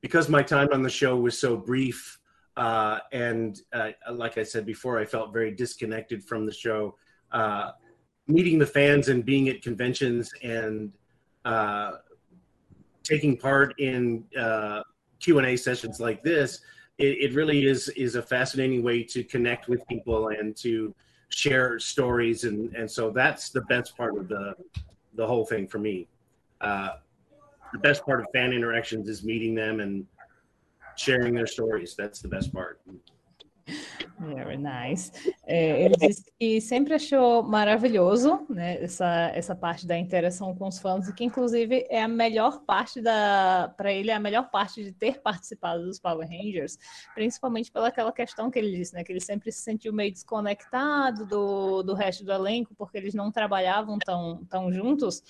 [0.00, 2.18] because my time on the show was so brief
[2.56, 6.96] uh, and uh, like I said before, I felt very disconnected from the show.
[7.32, 7.72] Uh,
[8.28, 10.92] meeting the fans and being at conventions and
[11.44, 11.92] uh,
[13.04, 14.82] taking part in uh,
[15.20, 16.60] Q and A sessions like this,
[16.98, 20.94] it, it, really is is a fascinating way to connect with people and to
[21.28, 24.54] share stories and and so that's the best part of the
[25.14, 26.08] the whole thing for me.
[27.76, 30.06] The best part of fan interactions is meeting them and
[30.96, 31.94] sharing their stories.
[31.94, 32.80] That's the best part.
[34.18, 35.12] Very nice.
[35.44, 40.78] É, ele disse que sempre achou maravilhoso né, essa, essa parte da interação com os
[40.78, 43.74] fãs, e que inclusive é a melhor parte da.
[43.76, 46.78] Para ele, é a melhor parte de ter participado dos Power Rangers,
[47.14, 49.04] principalmente pelaquela questão que ele disse, né?
[49.04, 53.30] Que ele sempre se sentiu meio desconectado do, do resto do elenco, porque eles não
[53.30, 55.22] trabalhavam tão, tão juntos.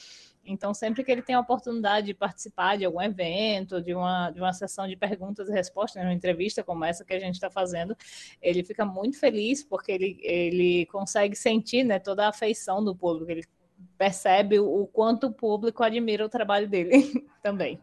[0.47, 4.41] Então, sempre que ele tem a oportunidade de participar de algum evento, de uma, de
[4.41, 7.51] uma sessão de perguntas e respostas, né, uma entrevista como essa que a gente está
[7.51, 7.97] fazendo,
[8.41, 13.31] ele fica muito feliz porque ele, ele consegue sentir né, toda a afeição do público,
[13.31, 13.45] ele
[13.99, 17.81] percebe o quanto o público admira o trabalho dele também.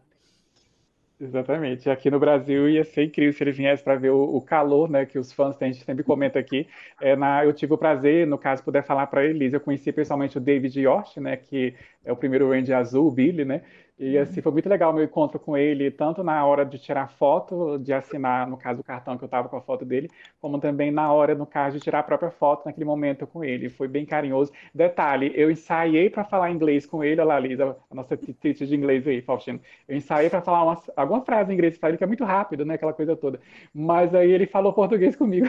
[1.20, 1.88] Exatamente.
[1.88, 5.06] Aqui no Brasil ia ser incrível se ele viesse para ver o, o, calor, né,
[5.06, 6.66] que os fãs têm, a gente sempre comenta aqui.
[7.00, 9.52] É, na, eu tive o prazer, no caso, poder falar para eles.
[9.52, 11.72] Eu conheci pessoalmente o David York, né, que
[12.04, 13.62] é o primeiro Ranger azul, o Billy, né?
[13.96, 17.08] E assim, foi muito legal o meu encontro com ele, tanto na hora de tirar
[17.08, 20.58] foto, de assinar, no caso, o cartão que eu estava com a foto dele, como
[20.58, 23.70] também na hora, no caso, de tirar a própria foto naquele momento com ele.
[23.70, 24.50] Foi bem carinhoso.
[24.74, 28.74] Detalhe, eu ensaiei para falar inglês com ele, olha lá, Lisa, a nossa teacher de
[28.74, 29.60] inglês aí, Faustino.
[29.86, 32.64] Eu ensaiei para falar uma, alguma frase em inglês para ele, que é muito rápido,
[32.64, 33.40] né, aquela coisa toda.
[33.72, 35.48] Mas aí ele falou português comigo.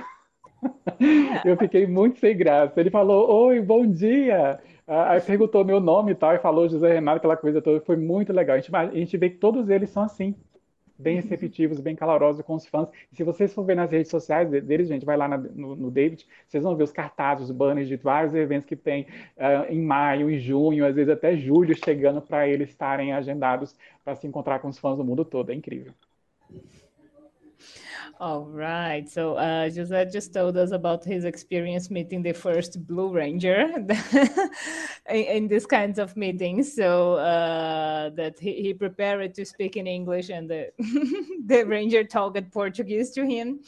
[1.46, 2.80] eu fiquei muito sem graça.
[2.80, 4.60] Ele falou: Oi, bom dia.
[4.88, 7.82] Aí perguntou meu nome e tal, e falou José Renato, aquela coisa toda.
[7.82, 8.56] Foi muito legal.
[8.56, 10.36] A gente, a gente vê que todos eles são assim,
[10.98, 12.88] bem receptivos, bem calorosos com os fãs.
[13.12, 15.92] E se vocês for ver nas redes sociais deles, gente, vai lá na, no, no,
[15.92, 19.82] David, vocês vão ver os cartazes, os banners de vários eventos que tem uh, em
[19.82, 24.60] maio, em junho, às vezes até julho, chegando para eles estarem agendados para se encontrar
[24.60, 25.52] com os fãs do mundo todo.
[25.52, 25.94] É incrível.
[28.18, 29.10] All right.
[29.10, 33.68] So uh, Jose just told us about his experience meeting the first Blue Ranger
[35.10, 36.74] in, these kinds of meetings.
[36.74, 40.72] So uh, that he, he, prepared to speak in English and the,
[41.46, 43.60] the Ranger talked Portuguese to him.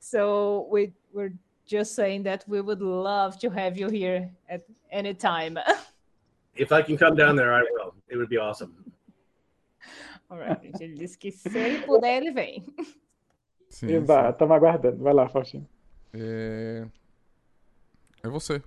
[0.00, 1.34] So we, we're
[1.64, 5.58] just saying that we would love to have you here at any time.
[6.54, 7.94] If I can come down there, I will.
[8.10, 8.74] It would be awesome.
[10.30, 12.62] Alright, ele disse que se ele puder, ele vem.
[13.72, 15.02] Sim, Eba, estamos aguardando.
[15.02, 15.66] Vai lá, Faustino.
[16.12, 16.84] É...
[18.22, 18.62] é você.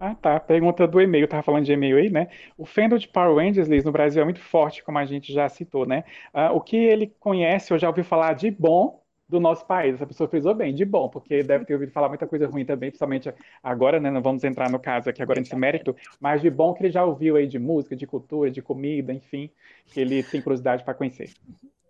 [0.00, 0.40] Ah, tá.
[0.40, 2.28] Pergunta do e-mail, tava falando de e-mail aí, né?
[2.58, 5.48] O fandom de Power Rangers, Liz, no Brasil é muito forte, como a gente já
[5.48, 6.04] citou, né?
[6.34, 9.94] Ah, o que ele conhece ou já ouviu falar de bom do nosso país?
[9.94, 12.90] Essa pessoa frisou bem, de bom, porque deve ter ouvido falar muita coisa ruim também,
[12.90, 14.10] principalmente agora, né?
[14.10, 17.04] Não vamos entrar no caso aqui agora nesse mérito, mas de bom que ele já
[17.04, 19.50] ouviu aí de música, de cultura, de comida, enfim,
[19.86, 21.30] que ele tem curiosidade para conhecer.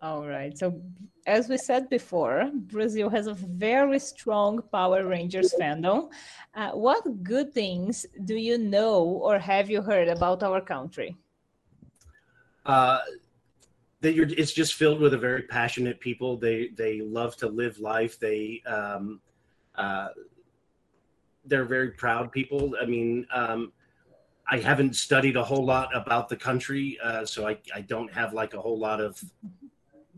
[0.03, 0.57] All right.
[0.57, 0.81] So,
[1.27, 6.09] as we said before, Brazil has a very strong Power Rangers fandom.
[6.55, 11.17] Uh, what good things do you know or have you heard about our country?
[12.65, 13.01] Uh,
[14.01, 16.39] that you're, it's just filled with a very passionate people.
[16.39, 18.19] They they love to live life.
[18.19, 19.21] They um,
[19.75, 20.09] uh,
[21.45, 22.75] they're very proud people.
[22.81, 23.73] I mean, um,
[24.51, 28.33] I haven't studied a whole lot about the country, uh, so I, I don't have
[28.33, 29.23] like a whole lot of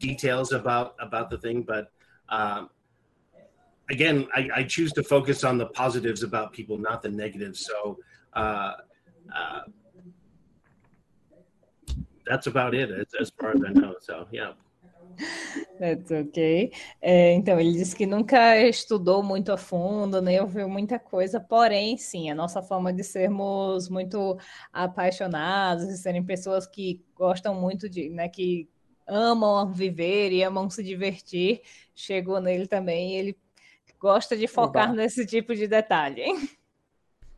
[0.09, 1.59] details about about the thing.
[1.73, 1.85] But
[2.38, 2.62] um,
[3.95, 7.59] again, I, I choose to focus on the positives about people, not the negatives.
[7.69, 7.99] So.
[8.43, 8.73] Uh,
[9.38, 9.62] uh,
[12.27, 13.95] that's about it as, as far as I know.
[14.01, 14.53] So yeah.
[15.79, 16.73] That's okay.
[17.01, 21.97] É, então, ele disse que nunca estudou muito a fundo, nem ouviu muita coisa, porém,
[21.99, 24.38] sim, a nossa forma de sermos muito
[24.73, 28.69] apaixonados, de serem pessoas que gostam muito de, né, que
[29.07, 31.62] amam viver e amam se divertir,
[31.95, 33.38] chegou nele também, e ele
[33.99, 34.97] gosta de focar Oba.
[34.97, 36.25] nesse tipo de detalhe.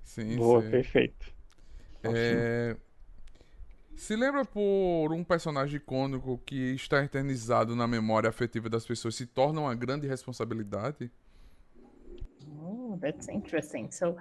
[0.02, 0.70] Sim, Boa, sim.
[0.70, 1.34] perfeito.
[2.04, 2.76] É...
[3.96, 9.24] Se lembra por um personagem icônico que está eternizado na memória afetiva das pessoas se
[9.24, 11.10] torna uma grande responsabilidade?
[13.04, 13.90] That's interesting.
[13.90, 14.16] So,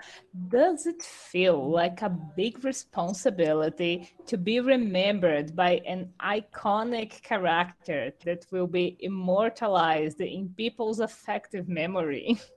[0.49, 8.45] does it feel like a big responsibility to be remembered by an iconic character that
[8.51, 12.37] will be immortalized in people's affective memory?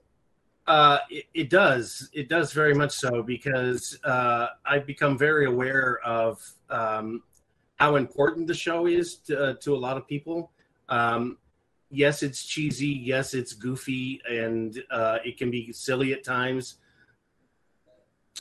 [0.67, 2.09] Uh, it, it does.
[2.11, 7.23] It does very much so because uh, I've become very aware of um,
[7.77, 10.51] how important the show is to, uh, to a lot of people.
[10.89, 11.37] Um,
[11.89, 12.87] yes, it's cheesy.
[12.87, 16.75] Yes, it's goofy, and uh, it can be silly at times.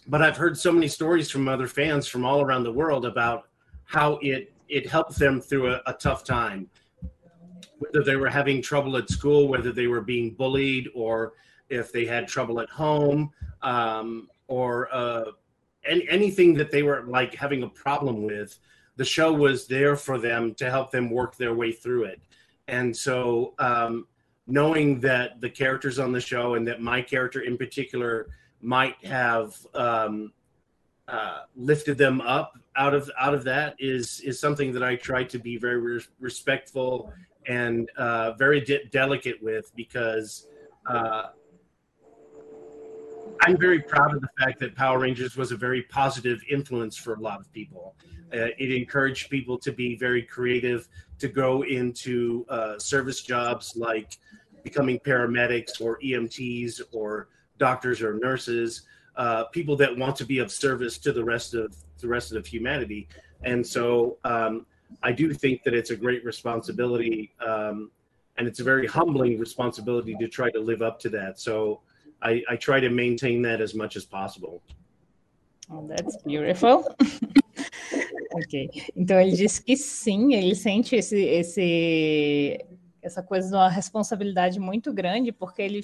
[0.06, 3.48] But I've heard so many stories from other fans from all around the world about
[3.84, 6.68] how it it helped them through a, a tough time,
[7.78, 11.34] whether they were having trouble at school, whether they were being bullied, or
[11.68, 13.30] if they had trouble at home,
[13.62, 15.24] um, or uh,
[15.84, 18.58] any, anything that they were like having a problem with.
[18.96, 22.20] The show was there for them to help them work their way through it.
[22.68, 24.06] And so, um,
[24.46, 28.28] knowing that the characters on the show and that my character in particular
[28.60, 30.32] might have um,
[31.08, 35.24] uh, lifted them up out of out of that is is something that I try
[35.24, 37.12] to be very res- respectful
[37.46, 40.48] and uh, very de- delicate with because
[40.86, 41.28] uh,
[43.40, 47.14] I'm very proud of the fact that Power Rangers was a very positive influence for
[47.14, 47.94] a lot of people.
[48.32, 54.18] Uh, it encouraged people to be very creative, to go into uh, service jobs like
[54.62, 58.82] becoming paramedics or EMTs or doctors or nurses,
[59.16, 62.46] uh, people that want to be of service to the rest of the rest of
[62.46, 63.08] humanity.
[63.42, 64.66] And so um,
[65.02, 67.90] I do think that it's a great responsibility, um,
[68.36, 71.40] and it's a very humbling responsibility to try to live up to that.
[71.40, 71.80] So
[72.22, 74.62] I, I try to maintain that as much as possible.
[75.70, 76.94] Oh, that's beautiful.
[78.36, 78.54] ok.
[78.94, 82.58] Então ele disse que sim, ele sente esse, esse,
[83.02, 85.82] essa coisa de uma responsabilidade muito grande, porque ele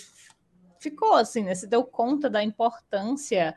[0.81, 1.55] ficou assim, né?
[1.55, 3.55] Se deu conta da importância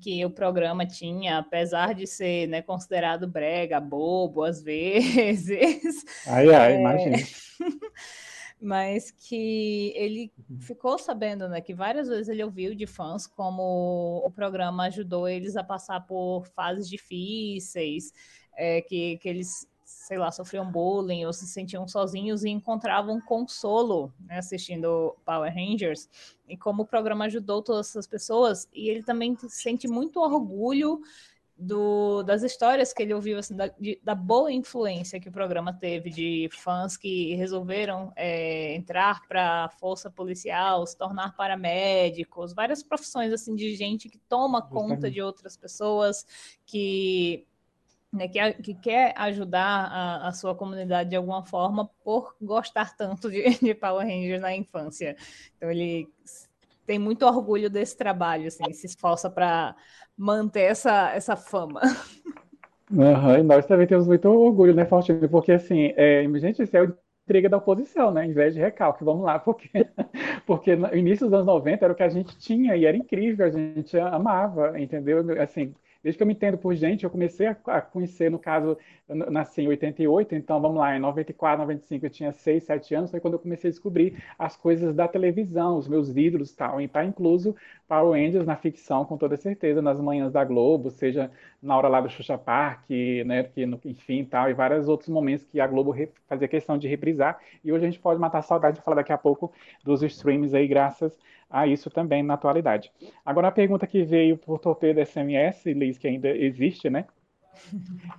[0.00, 6.04] que o programa tinha, apesar de ser né, considerado brega, bobo às vezes.
[6.24, 6.74] Ai, ai, É.
[6.74, 7.16] imagina.
[8.60, 14.30] mas que ele ficou sabendo, né, que várias vezes ele ouviu de fãs como o
[14.30, 18.12] programa ajudou eles a passar por fases difíceis,
[18.56, 24.12] é, que, que eles, sei lá, sofriam bullying ou se sentiam sozinhos e encontravam consolo
[24.18, 26.08] né, assistindo Power Rangers,
[26.48, 31.00] e como o programa ajudou todas essas pessoas, e ele também sente muito orgulho
[31.58, 35.72] do, das histórias que ele ouviu, assim, da, de- da boa influência que o programa
[35.72, 42.82] teve de fãs que resolveram é, entrar para a força policial, se tornar paramédicos, várias
[42.82, 46.24] profissões assim de gente que toma conta de outras pessoas,
[46.64, 47.44] que,
[48.12, 53.28] né, que, que quer ajudar a, a sua comunidade de alguma forma por gostar tanto
[53.30, 55.16] de, de Power Rangers na infância.
[55.56, 56.08] Então ele
[56.88, 59.76] tem muito orgulho desse trabalho, assim, se esforça para
[60.16, 61.82] manter essa, essa fama.
[62.90, 65.28] Uhum, e nós também temos muito orgulho, né, Faustino?
[65.28, 66.96] Porque, assim, é, gente, isso é o
[67.28, 68.24] intriga da oposição, né?
[68.24, 69.68] Em vez de recalque, vamos lá, porque,
[70.46, 73.44] porque no início dos anos 90 era o que a gente tinha e era incrível,
[73.44, 75.22] a gente amava, entendeu?
[75.42, 78.78] Assim, desde que eu me entendo por gente, eu comecei a, a conhecer, no caso,
[79.08, 83.10] eu nasci em 88, então vamos lá, em 94, 95 eu tinha 6, 7 anos,
[83.10, 86.80] foi quando eu comecei a descobrir as coisas da televisão, os meus ídolos e tal,
[86.80, 87.56] e tá incluso
[87.88, 91.30] Power Rangers na ficção, com toda certeza, nas manhãs da Globo, seja
[91.62, 92.90] na hora lá do Xuxa Park,
[93.24, 95.94] né, que, enfim, tal, e vários outros momentos que a Globo
[96.26, 99.12] fazia questão de reprisar, e hoje a gente pode matar a saudade de falar daqui
[99.12, 99.50] a pouco
[99.82, 101.16] dos streams aí, graças
[101.50, 102.92] a isso também na atualidade.
[103.24, 107.06] Agora, a pergunta que veio por torpedo SMS, Liz, que ainda existe, né,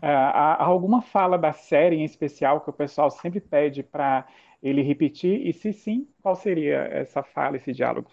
[0.02, 4.26] há alguma fala da série em especial que o pessoal sempre pede para
[4.62, 5.48] ele repetir?
[5.48, 8.12] E se sim, qual seria essa fala, esse diálogo?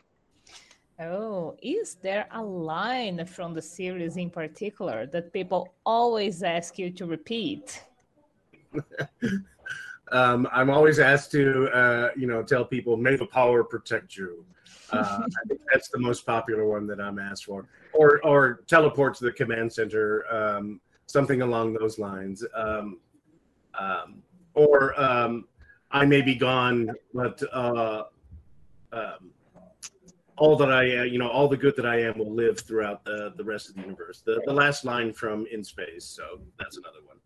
[0.99, 6.91] Oh, is there a line from the series in particular that people always ask you
[6.93, 7.85] to repeat?
[10.13, 14.47] um, I'm always asked to, uh, you know, tell people, "May the power protect you."
[14.91, 19.17] Uh, I think that's the most popular one that I'm asked for, or or teleport
[19.17, 20.25] to the command center.
[20.33, 22.45] Um, something along those lines.
[22.55, 22.99] Um,
[23.79, 24.23] um,
[24.55, 25.47] or um,
[25.91, 28.05] I may be gone, but uh,
[28.93, 29.31] um,
[30.37, 33.05] all that I, uh, you know, all the good that I am will live throughout
[33.05, 34.23] the, the rest of the universe.
[34.25, 37.17] The, the last line from In Space, so that's another one.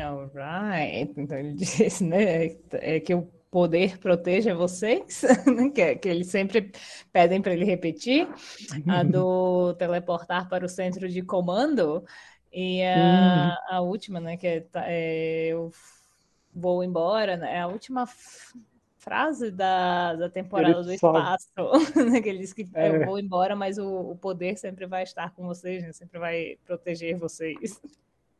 [0.00, 1.12] All right.
[1.16, 5.22] Então ele diz, né, é que o poder proteja vocês,
[5.74, 6.70] que, que eles sempre
[7.12, 8.28] pedem para ele repetir,
[8.88, 12.04] a do teleportar para o centro de comando.
[12.52, 13.74] E a, hum.
[13.76, 15.70] a última, né, que é, é, eu
[16.54, 18.06] vou embora, né, é a última
[18.98, 21.48] frase da, da temporada do espaço,
[22.10, 22.88] né, que ele diz que é.
[22.88, 26.58] eu vou embora, mas o, o, poder sempre vai estar com vocês, né, sempre vai
[26.66, 27.80] proteger vocês.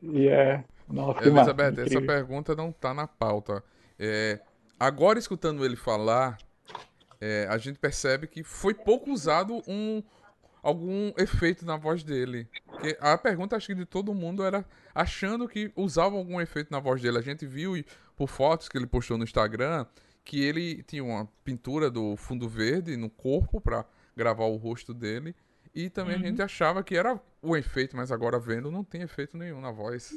[0.01, 0.63] Yeah.
[0.87, 3.63] Nossa, Elizabeth, essa pergunta não está na pauta.
[3.97, 4.39] É,
[4.79, 6.37] agora, escutando ele falar,
[7.21, 10.01] é, a gente percebe que foi pouco usado um,
[10.61, 12.47] algum efeito na voz dele.
[12.65, 16.79] Porque a pergunta, acho que de todo mundo era achando que usava algum efeito na
[16.79, 17.17] voz dele.
[17.17, 17.73] A gente viu
[18.15, 19.85] por fotos que ele postou no Instagram
[20.23, 23.83] que ele tinha uma pintura do fundo verde no corpo para
[24.15, 25.35] gravar o rosto dele.
[25.79, 26.21] E também uhum.
[26.21, 29.71] a gente achava que era o efeito, mas agora vendo não tem efeito nenhum na
[29.71, 30.11] voz.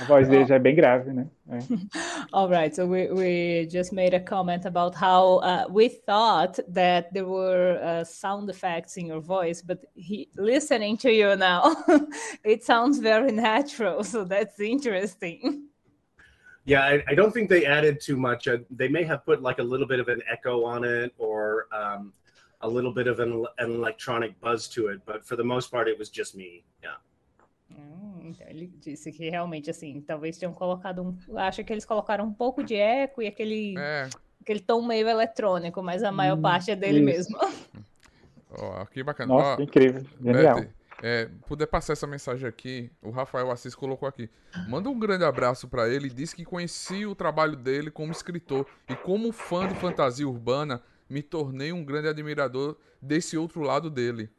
[0.00, 1.26] A voz dele já é bem grave, né?
[1.48, 1.58] É.
[2.30, 7.12] All right, so we, we just made a comment about how uh, we thought that
[7.12, 11.74] there were uh, sound effects in your voice, but he, listening to you now,
[12.44, 15.64] it sounds very natural, so that's interesting.
[16.64, 18.46] Yeah, I, I don't think they added too much.
[18.46, 21.66] Uh, they may have put like a little bit of an echo on it or
[21.72, 22.12] um,
[22.62, 25.88] a little bit of an, an electronic buzz to it, but for the most part,
[25.88, 26.64] it was just me.
[26.82, 26.96] Yeah.
[27.70, 31.38] Hum, então ele disse que realmente assim, talvez tenham colocado um.
[31.38, 34.08] Acho que eles colocaram um pouco de eco e aquele, é.
[34.40, 37.32] aquele tom meio eletrônico, mas a maior hum, parte é dele isso.
[37.32, 37.38] mesmo.
[38.54, 39.32] Oh, que bacana.
[39.32, 40.04] Nossa, oh, incrível.
[40.22, 40.60] Genial.
[40.60, 40.68] Beth,
[41.02, 44.30] é, puder passar essa mensagem aqui, o Rafael Assis colocou aqui.
[44.68, 46.08] Manda um grande abraço para ele.
[46.08, 51.22] Diz que conheci o trabalho dele como escritor e como fã de fantasia urbana me
[51.22, 54.30] tornei um grande admirador desse outro lado dele.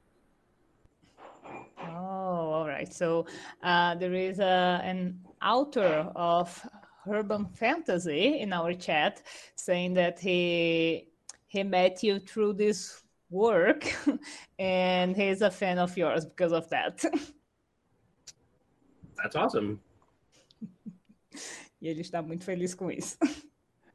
[1.80, 2.92] Oh, all right.
[2.94, 3.26] So
[3.62, 6.68] uh, there is a, an author of
[7.08, 9.22] urban fantasy in our chat
[9.56, 11.10] saying that he
[11.48, 13.86] he met you through this work
[14.60, 17.04] and he's a fan of yours because of that.
[19.18, 19.80] That's awesome.
[21.82, 23.18] e ele está muito feliz com isso.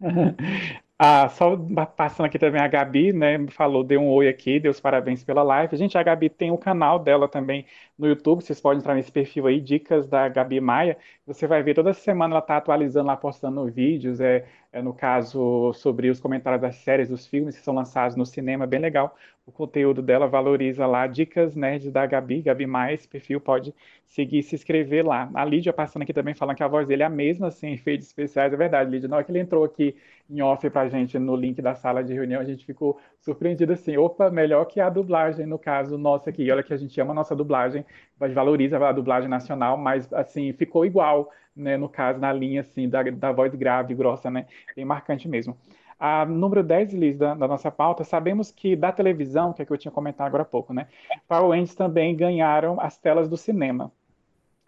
[1.00, 1.56] Ah, só
[1.96, 5.44] passando aqui também a Gabi, né, falou, deu um oi aqui, deu os parabéns pela
[5.44, 5.76] live.
[5.76, 7.64] Gente, a Gabi tem o canal dela também
[7.96, 10.98] no YouTube, vocês podem entrar nesse perfil aí, Dicas da Gabi Maia.
[11.24, 15.72] Você vai ver toda semana ela tá atualizando lá, postando vídeos, é, é no caso
[15.74, 19.16] sobre os comentários das séries, dos filmes que são lançados no cinema, bem legal.
[19.46, 23.74] O conteúdo dela valoriza lá Dicas Nerds da Gabi, Gabi Maia, esse perfil pode
[24.06, 25.30] seguir se inscrever lá.
[25.34, 28.06] A Lídia passando aqui também falando que a voz dele é a mesma, sem efeitos
[28.06, 29.08] especiais, é verdade, Lídia.
[29.08, 29.96] Na hora que ele entrou aqui
[30.28, 33.96] em off pra gente no link da sala de reunião, a gente ficou surpreendido assim,
[33.96, 36.50] opa, melhor que a dublagem, no caso nossa aqui.
[36.50, 37.84] Olha que a gente ama a nossa dublagem,
[38.18, 43.02] valoriza a dublagem nacional, mas assim, ficou igual, né, no caso, na linha assim, da,
[43.02, 44.46] da voz grave, grossa, né?
[44.74, 45.56] Bem marcante mesmo.
[45.98, 49.72] A número 10, Liz, da, da, nossa pauta, sabemos que da televisão, que é que
[49.72, 50.86] eu tinha comentado agora há pouco, né?
[51.26, 53.90] Power Rangers também ganharam as telas do cinema.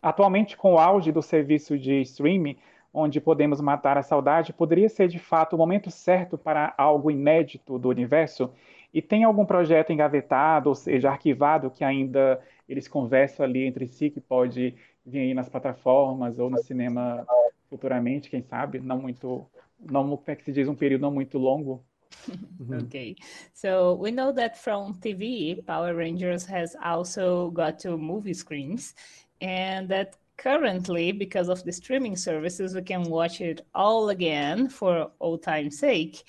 [0.02, 2.56] Atualmente, com o auge do serviço de streaming,
[2.92, 7.78] onde podemos matar a saudade, poderia ser de fato o momento certo para algo inédito
[7.78, 8.52] do universo?
[8.92, 14.10] E tem algum projeto engavetado, ou seja, arquivado, que ainda eles conversam ali entre si,
[14.10, 14.74] que pode
[15.04, 17.26] vir aí nas plataformas ou no cinema
[17.68, 18.80] futuramente, quem sabe?
[18.80, 19.46] Não muito,
[19.78, 21.84] não, como é que se diz, um período não muito longo.
[22.84, 23.14] okay,
[23.54, 28.94] so we know that from TV, Power Rangers has also got to movie screens,
[29.40, 35.10] and that currently, because of the streaming services, we can watch it all again for
[35.20, 36.24] old time's sake.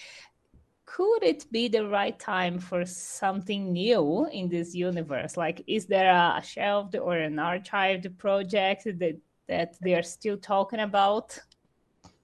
[0.91, 5.37] Could it be the right time for something new in this universe?
[5.37, 9.17] Like, is there a shelved or an archived project that,
[9.47, 11.39] that they are still talking about?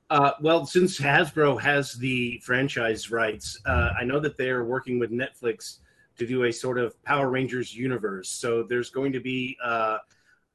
[0.09, 5.11] Uh, well, since Hasbro has the franchise rights, uh, I know that they're working with
[5.11, 5.77] Netflix
[6.17, 8.29] to do a sort of Power Rangers universe.
[8.29, 9.99] So there's going to be, uh,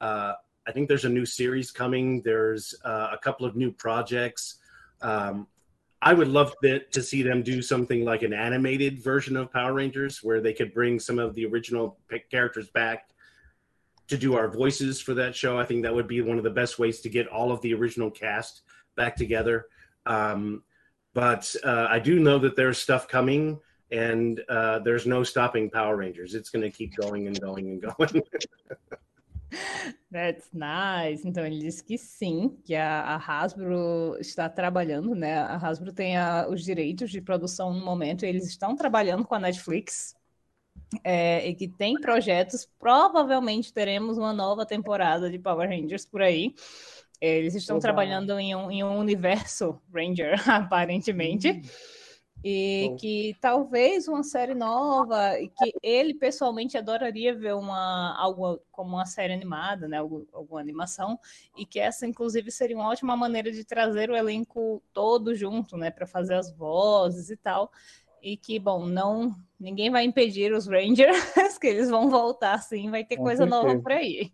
[0.03, 0.35] uh
[0.67, 2.21] I think there's a new series coming.
[2.21, 4.59] There's uh, a couple of new projects.
[5.01, 5.47] Um,
[6.05, 9.73] I would love to, to see them do something like an animated version of Power
[9.73, 11.97] Rangers where they could bring some of the original
[12.29, 13.09] characters back
[14.09, 15.57] to do our voices for that show.
[15.59, 17.73] I think that would be one of the best ways to get all of the
[17.73, 18.63] original cast
[18.97, 19.67] back together.
[20.05, 20.65] Um,
[21.15, 23.61] but uh, I do know that there's stuff coming,
[23.93, 26.35] and uh, there's no stopping Power Rangers.
[26.35, 28.23] It's going to keep going and going and going.
[30.11, 31.27] That's nice.
[31.27, 35.39] Então ele disse que sim, que a, a Hasbro está trabalhando, né?
[35.39, 39.41] A Hasbro tem a, os direitos de produção no momento, eles estão trabalhando com a
[39.41, 40.15] Netflix.
[41.03, 46.55] É, e que tem projetos, provavelmente teremos uma nova temporada de Power Rangers por aí.
[47.21, 47.83] Eles estão Oba.
[47.83, 51.51] trabalhando em um, em um, universo Ranger, aparentemente.
[51.51, 51.63] Hum.
[52.45, 52.97] E Bom.
[52.97, 59.07] que talvez uma série nova, e que ele pessoalmente adoraria ver uma algo como uma
[59.07, 59.99] série animada, né?
[59.99, 61.19] Algo, alguma animação,
[61.57, 65.91] e que essa, inclusive, seria uma ótima maneira de trazer o elenco todo junto, né?
[65.91, 67.71] Para fazer as vozes e tal.
[68.21, 71.17] E que, bom, não ninguém vai impedir os Rangers,
[71.61, 73.65] que eles vão voltar sim, vai ter Com coisa certeza.
[73.65, 74.33] nova por aí.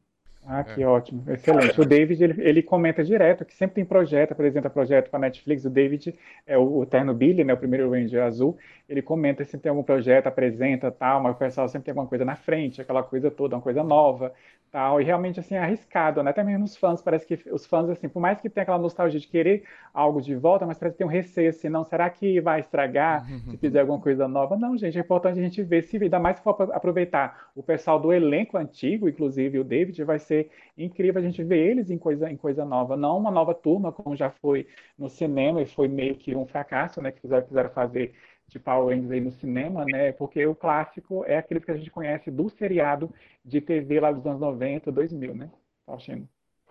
[0.51, 0.87] Ah, que é.
[0.87, 1.79] ótimo, excelente.
[1.79, 5.67] O David, ele, ele, comenta direto que sempre tem projeto, apresenta projeto para Netflix.
[5.67, 8.57] O David é o, o Terno Billy, né, o primeiro Ranger azul.
[8.89, 12.25] Ele comenta se tem algum projeto, apresenta tal, mas o pessoal sempre tem alguma coisa
[12.25, 14.33] na frente, aquela coisa toda, uma coisa nova
[14.71, 16.31] tal, e realmente, assim, é arriscado, né?
[16.31, 19.19] Até mesmo os fãs, parece que os fãs, assim, por mais que tenha aquela nostalgia
[19.19, 22.41] de querer algo de volta, mas parece que tem um receio, assim, não, será que
[22.41, 24.57] vai estragar se fizer alguma coisa nova?
[24.57, 27.99] Não, gente, é importante a gente ver, se ainda mais se for aproveitar o pessoal
[27.99, 30.38] do elenco antigo, inclusive o David, vai ser
[30.77, 34.17] incrível a gente ver eles em coisa, em coisa nova, não uma nova turma, como
[34.17, 34.67] já foi
[34.99, 38.15] no cinema, e foi meio que um fracasso, né, que fizeram, quiseram fazer
[38.49, 40.11] de Power Rangers aí no cinema, né?
[40.13, 43.13] Porque o clássico é aquele que a gente conhece do seriado
[43.45, 45.51] de TV lá dos anos 90, 2000, né?
[45.85, 46.27] Tá achando?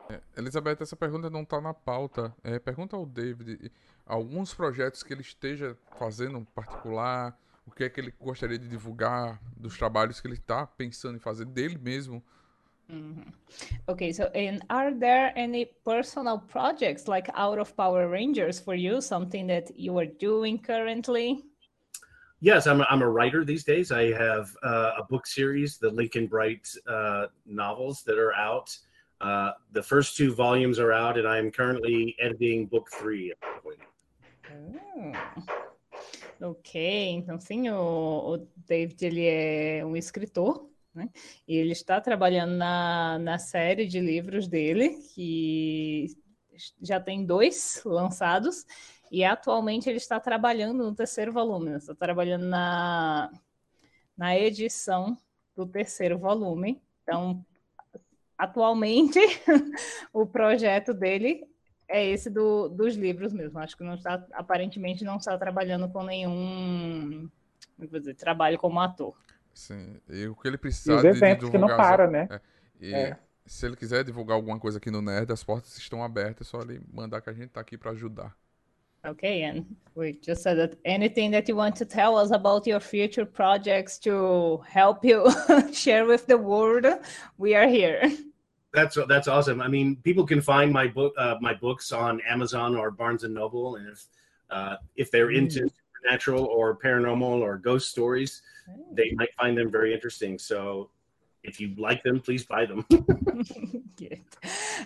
[0.10, 2.34] É, Elizabeth, essa pergunta não está na pauta.
[2.44, 3.72] É, pergunta ao David
[4.06, 9.40] alguns projetos que ele esteja fazendo particular, o que é que ele gostaria de divulgar
[9.56, 12.24] dos trabalhos que ele está pensando em fazer dele mesmo.
[12.90, 13.34] Mm -hmm.
[13.88, 19.02] Okay, so and are there any personal projects like out of Power Rangers for you?
[19.02, 21.44] Something that you are doing currently?
[22.40, 23.92] Yes, I'm a, I'm a writer these days.
[23.92, 28.70] I have uh, a book series, the Lincoln Bright uh, novels that are out.
[29.20, 33.34] Uh, the first two volumes are out, and I am currently editing book three.
[34.48, 35.14] Hum.
[36.40, 41.10] Ok, então sim, o, o, David ele é um escritor, né?
[41.48, 46.08] E ele está trabalhando na, na série de livros dele, que
[46.82, 48.66] já tem dois lançados.
[49.12, 53.32] E atualmente ele está trabalhando no terceiro volume, está trabalhando na,
[54.18, 55.18] na edição
[55.56, 56.82] do terceiro volume.
[57.04, 57.46] Então,
[58.38, 59.20] atualmente,
[60.12, 61.48] o projeto dele
[61.88, 63.60] é esse do, dos livros mesmo.
[63.60, 67.30] Acho que não está, aparentemente, não está trabalhando com nenhum
[67.86, 69.16] vou dizer, trabalho como ator.
[69.58, 72.28] Sim, e o que ele precisa e os eventos que não para, né?
[72.30, 72.42] É,
[72.80, 73.18] e é.
[73.44, 76.62] se ele quiser divulgar alguma coisa aqui no Nerd, as portas estão abertas, é só
[76.62, 78.38] ele mandar que a gente está aqui para ajudar.
[79.04, 82.80] Okay, and we just said that anything that you want to tell us about your
[82.80, 85.26] future projects to help you
[85.74, 86.86] share with the world,
[87.40, 88.00] we are here.
[88.74, 89.60] That's that's awesome.
[89.60, 93.34] I mean, people can find my book, uh, my books on Amazon or Barnes and
[93.34, 94.06] Noble, and if
[94.52, 95.38] uh, if they're mm.
[96.08, 98.42] Supernatural or paranormal or ghost stories,
[98.94, 100.40] they might find them very interesting.
[100.40, 100.90] So
[101.44, 102.84] If you like them, please buy them.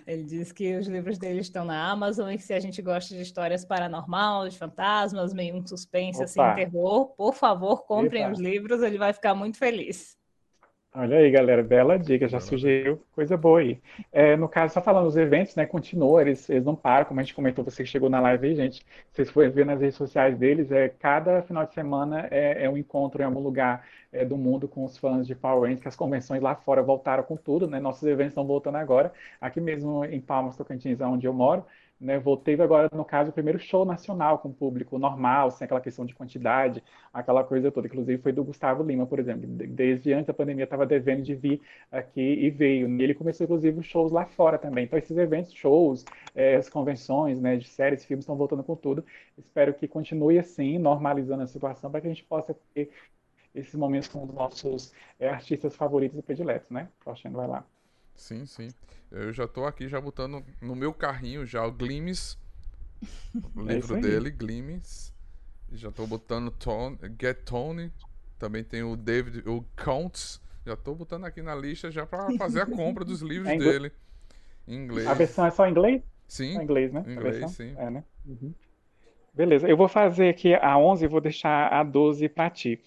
[0.05, 3.15] Ele diz que os livros dele estão na Amazon e que se a gente gosta
[3.15, 6.51] de histórias paranormais, de fantasmas, meio um suspense, assim, Opa.
[6.51, 8.33] assim, terror, por favor, comprem Epa.
[8.33, 10.15] os livros, ele vai ficar muito feliz.
[10.93, 13.81] Olha aí, galera, bela dica, já sugeriu coisa boa aí.
[14.11, 17.23] É, no caso, só falando dos eventos, né, continua, eles, eles não param, como a
[17.23, 20.37] gente comentou, você que chegou na live aí, gente, vocês forem ver nas redes sociais
[20.37, 24.37] deles, é, cada final de semana é, é um encontro em algum lugar é, do
[24.37, 27.67] mundo com os fãs de Power Rangers, que as convenções lá fora voltaram com tudo,
[27.67, 31.65] né, nossos eventos estão voltando agora, aqui mesmo em Palmas, Tocantins, onde eu moro,
[32.01, 36.03] né, teve agora, no caso, o primeiro show nacional com público normal, sem aquela questão
[36.03, 36.83] de quantidade,
[37.13, 37.87] aquela coisa toda.
[37.87, 39.47] Inclusive foi do Gustavo Lima, por exemplo.
[39.47, 42.89] Desde antes da pandemia estava devendo de vir aqui e veio.
[42.99, 44.85] E ele começou, inclusive, os shows lá fora também.
[44.85, 49.05] Então, esses eventos, shows, é, as convenções né, de séries, filmes estão voltando com tudo.
[49.37, 52.89] Espero que continue assim, normalizando a situação, para que a gente possa ter
[53.53, 56.89] esses momentos com os nossos é, artistas favoritos e prediletos, né?
[57.01, 57.65] Faustino, vai lá.
[58.15, 58.69] Sim, sim.
[59.11, 62.37] Eu já tô aqui já botando no meu carrinho já o Glimes.
[63.55, 65.13] O é livro dele, Glimes.
[65.73, 67.91] Já tô botando Tone, Get Tony.
[68.37, 70.41] Também tem o David, o Counts.
[70.65, 73.91] Já tô botando aqui na lista já para fazer a compra dos livros é dele.
[74.67, 75.07] Em inglês.
[75.07, 76.01] A versão é só em inglês?
[76.27, 76.53] Sim.
[76.53, 77.03] Só em inglês, né?
[77.07, 77.73] Em inglês, sim.
[77.77, 78.03] É, né?
[78.25, 78.53] Uhum.
[79.33, 79.67] Beleza.
[79.67, 82.79] Eu vou fazer aqui a 11 e vou deixar a 12 para ti.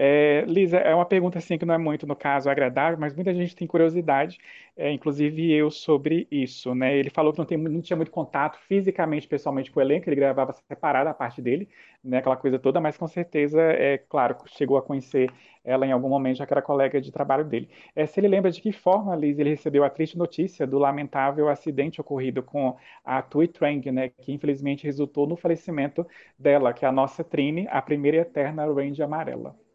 [0.00, 3.34] É, Lisa, é uma pergunta assim que não é muito, no caso, agradável, mas muita
[3.34, 4.38] gente tem curiosidade,
[4.76, 6.96] é, inclusive eu, sobre isso, né?
[6.96, 10.14] Ele falou que não, tem, não tinha muito contato fisicamente, pessoalmente com o elenco, ele
[10.14, 11.68] gravava separado a parte dele,
[12.02, 12.18] né?
[12.18, 15.32] Aquela coisa toda, mas com certeza, é claro, chegou a conhecer
[15.64, 17.68] ela em algum momento, já que era colega de trabalho dele.
[17.96, 21.48] É, se ele lembra de que forma, Lisa, ele recebeu a triste notícia do lamentável
[21.48, 24.10] acidente ocorrido com a Tui Trang, né?
[24.10, 26.06] Que infelizmente resultou no falecimento
[26.38, 29.67] dela, que é a nossa Trine, a primeira e eterna Ranger Amarela.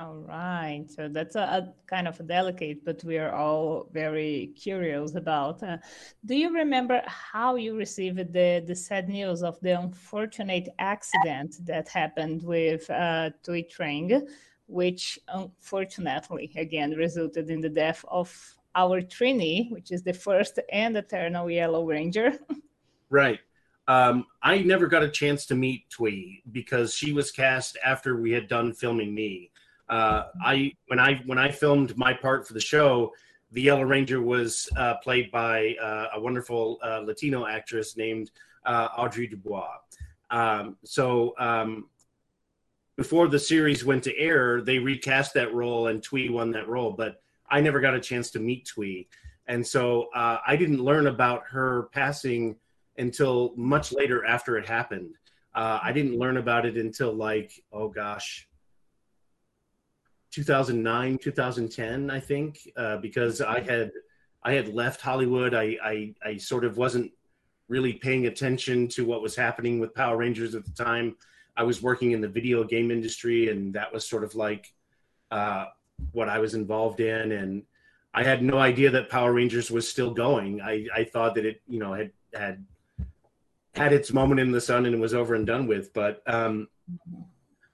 [0.00, 4.52] All right, so that's a, a, kind of a delicate, but we are all very
[4.54, 5.60] curious about.
[5.60, 5.78] Uh,
[6.24, 11.88] do you remember how you received the, the sad news of the unfortunate accident that
[11.88, 14.22] happened with uh, Tui Trang,
[14.68, 18.32] which unfortunately, again, resulted in the death of
[18.76, 22.38] our Trini, which is the first and eternal Yellow Ranger?
[23.10, 23.40] right.
[23.88, 28.30] Um, I never got a chance to meet Twee because she was cast after we
[28.30, 29.50] had done filming me.
[29.88, 33.12] Uh, I when I when I filmed my part for the show,
[33.52, 38.30] the Yellow Ranger was uh, played by uh, a wonderful uh, Latino actress named
[38.66, 39.76] uh, Audrey Dubois.
[40.30, 41.88] Um, so um,
[42.96, 46.92] before the series went to air, they recast that role, and Twee won that role.
[46.92, 49.08] But I never got a chance to meet Twee,
[49.46, 52.56] and so I didn't learn about her passing
[52.98, 55.14] until much later after it happened.
[55.54, 58.48] I didn't learn about it until like oh gosh
[60.30, 63.90] 2009 2010 i think uh, because i had
[64.42, 65.54] i had left hollywood.
[65.54, 67.10] I, I i sort of wasn't
[67.68, 71.16] really paying attention to what was happening with power rangers at the time.
[71.54, 74.72] I was working in the video game industry and that was sort of like
[75.30, 75.66] uh,
[76.12, 77.62] what i was involved in and
[78.14, 80.60] i had no idea that power rangers was still going.
[80.60, 82.64] I i thought that it you know had had
[83.74, 86.68] had its moment in the sun and it was over and done with but um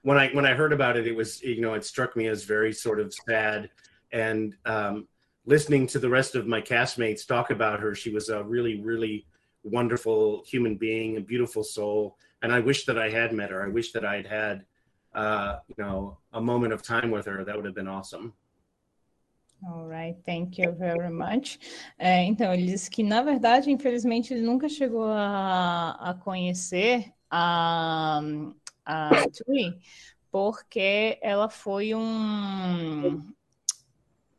[0.05, 2.43] when I when I heard about it, it was you know it struck me as
[2.43, 3.71] very sort of sad.
[4.11, 5.07] And um,
[5.47, 9.25] listening to the rest of my castmates talk about her, she was a really really
[9.63, 12.17] wonderful human being, a beautiful soul.
[12.43, 13.65] And I wish that I had met her.
[13.65, 14.65] I wish that I had had
[15.15, 17.43] uh, you know a moment of time with her.
[17.43, 18.33] That would have been awesome.
[19.67, 21.57] All right, thank you very much.
[21.97, 28.21] É, então, ele disse que, na verdade, infelizmente, ele nunca chegou a, a conhecer a,
[28.85, 29.77] a Tui,
[30.31, 33.17] porque ela foi um.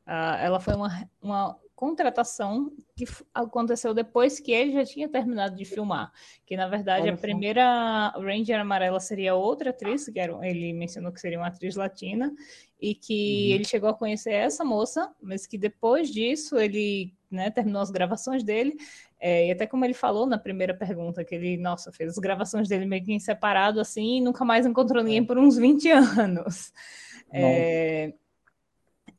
[0.06, 5.64] Uh, ela foi uma, uma contratação que aconteceu depois que ele já tinha terminado de
[5.64, 6.12] filmar.
[6.46, 11.20] Que na verdade a primeira Ranger Amarela seria outra atriz, que era, ele mencionou que
[11.20, 12.32] seria uma atriz latina,
[12.80, 13.54] e que uhum.
[13.54, 18.44] ele chegou a conhecer essa moça, mas que depois disso ele né, terminou as gravações
[18.44, 18.76] dele
[19.18, 22.68] é, e até como ele falou na primeira pergunta, que ele, nossa, fez as gravações
[22.68, 25.26] dele meio que em separado assim e nunca mais encontrou ninguém é.
[25.26, 26.72] por uns 20 anos.
[27.32, 28.12] É,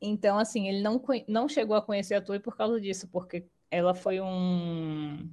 [0.00, 3.94] então, assim, ele não, não chegou a conhecer a Tui por causa disso, porque ela
[3.94, 5.28] foi um,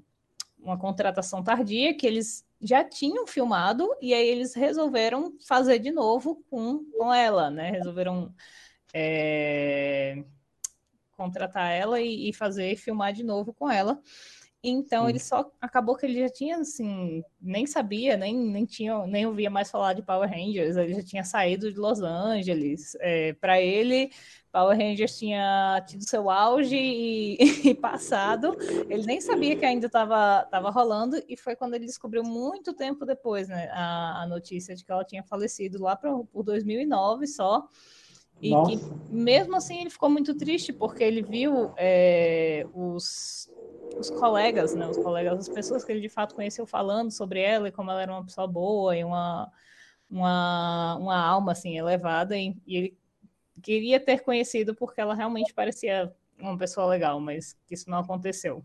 [0.60, 6.44] uma contratação tardia que eles já tinham filmado e aí eles resolveram fazer de novo
[6.50, 7.70] com, com ela, né?
[7.72, 8.34] Resolveram
[8.94, 10.24] é,
[11.16, 14.02] contratar ela e, e fazer e filmar de novo com ela.
[14.68, 15.10] Então Sim.
[15.10, 19.50] ele só acabou que ele já tinha assim, nem sabia, nem, nem tinha, nem ouvia
[19.50, 22.98] mais falar de Power Rangers, ele já tinha saído de Los Angeles.
[23.00, 24.10] É, para ele,
[24.52, 27.38] Power Rangers tinha tido seu auge e,
[27.70, 28.58] e, passado.
[28.90, 33.06] Ele nem sabia que ainda estava tava rolando, e foi quando ele descobriu muito tempo
[33.06, 37.70] depois, né, a, a notícia de que ela tinha falecido lá pra, por 2009 só.
[38.42, 38.80] E que,
[39.10, 43.50] mesmo assim, ele ficou muito triste, porque ele viu é, os,
[43.98, 44.88] os colegas, né?
[44.88, 48.02] Os colegas, as pessoas que ele de fato conheceu falando sobre ela e como ela
[48.02, 49.52] era uma pessoa boa e uma,
[50.10, 52.38] uma, uma alma, assim, elevada.
[52.38, 52.98] E, e ele
[53.62, 58.64] queria ter conhecido porque ela realmente parecia uma pessoa legal, mas isso não aconteceu.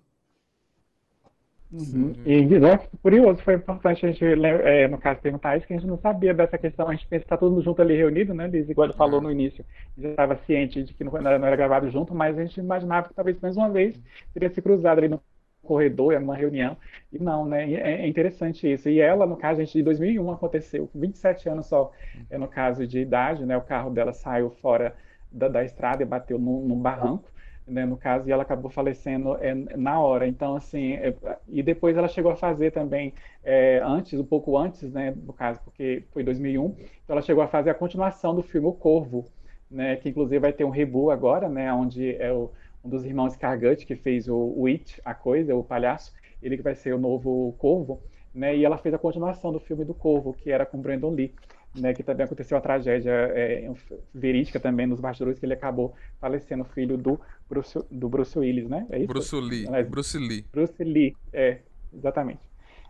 [1.72, 2.12] Uhum.
[2.26, 5.86] E né, curioso, foi importante a gente, é, no caso, perguntar isso, que a gente
[5.86, 6.88] não sabia dessa questão.
[6.88, 8.68] A gente pensa que está todo mundo junto ali reunido, né, Liz?
[8.68, 9.64] Igual ele falou no início,
[9.96, 13.08] já estava ciente de que não era, não era, gravado junto, mas a gente imaginava
[13.08, 14.00] que talvez mais uma vez
[14.34, 15.22] teria se cruzado ali no
[15.62, 16.76] corredor, numa reunião.
[17.12, 17.70] E não, né?
[17.72, 18.88] É, é interessante isso.
[18.88, 21.92] E ela, no caso, a gente, de 2001 aconteceu, com 27 anos só,
[22.28, 23.56] é, no caso de idade, né?
[23.56, 24.96] O carro dela saiu fora
[25.30, 27.30] da, da estrada e bateu num, num barranco
[27.70, 30.26] né, no caso, e ela acabou falecendo é, na hora.
[30.26, 31.14] Então, assim, é,
[31.48, 33.14] e depois ela chegou a fazer também,
[33.44, 37.48] é, antes, um pouco antes, né, no caso, porque foi 2001, então ela chegou a
[37.48, 39.24] fazer a continuação do filme O Corvo,
[39.70, 42.50] né, que inclusive vai ter um reboot agora, né, onde é o,
[42.84, 46.12] um dos irmãos Scargut, que fez o, o It, a coisa, o palhaço,
[46.42, 48.02] ele que vai ser o novo Corvo,
[48.34, 51.32] né, e ela fez a continuação do filme do Corvo, que era com Brandon Lee
[51.74, 53.70] né, que também aconteceu a tragédia é,
[54.14, 58.86] verídica também nos bastidores, que ele acabou falecendo, filho do Bruce, do Bruce Willis, né?
[58.90, 59.08] É isso?
[59.08, 59.66] Bruce Lee.
[59.72, 60.46] É, Bruce Lee.
[60.52, 61.60] Bruce Lee, é,
[61.92, 62.40] exatamente.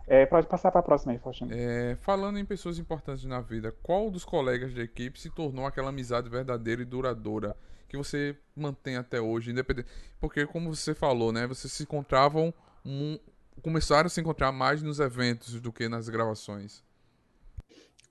[0.07, 1.51] É, pode passar para a próxima aí, Faustino.
[1.53, 5.89] É, falando em pessoas importantes na vida, qual dos colegas de equipe se tornou aquela
[5.89, 7.55] amizade verdadeira e duradoura
[7.87, 9.87] que você mantém até hoje, independente?
[10.19, 12.53] Porque, como você falou, né, vocês se encontravam,
[12.85, 13.17] um,
[13.61, 16.83] começaram a se encontrar mais nos eventos do que nas gravações.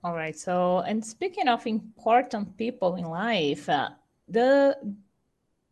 [0.03, 0.37] All right.
[0.37, 3.89] So, and speaking of important people in life, uh,
[4.27, 4.75] the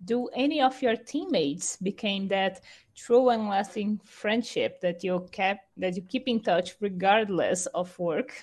[0.05, 2.61] do any of your teammates became that
[2.95, 8.33] true and lasting friendship that you kept that you keep in touch regardless of work?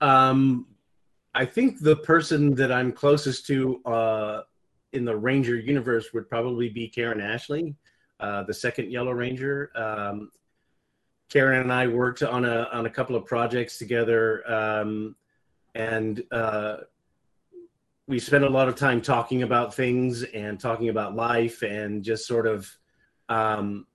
[0.00, 0.66] Um,
[1.34, 4.42] I think the person that I'm closest to uh,
[4.92, 7.74] in the Ranger universe would probably be Karen Ashley,
[8.20, 9.70] uh, the second Yellow Ranger.
[9.74, 10.30] Um,
[11.32, 15.16] Karen and I worked on a on a couple of projects together, um,
[15.74, 16.76] and uh,
[18.06, 22.26] we spent a lot of time talking about things and talking about life and just
[22.26, 22.70] sort of
[23.30, 23.86] um,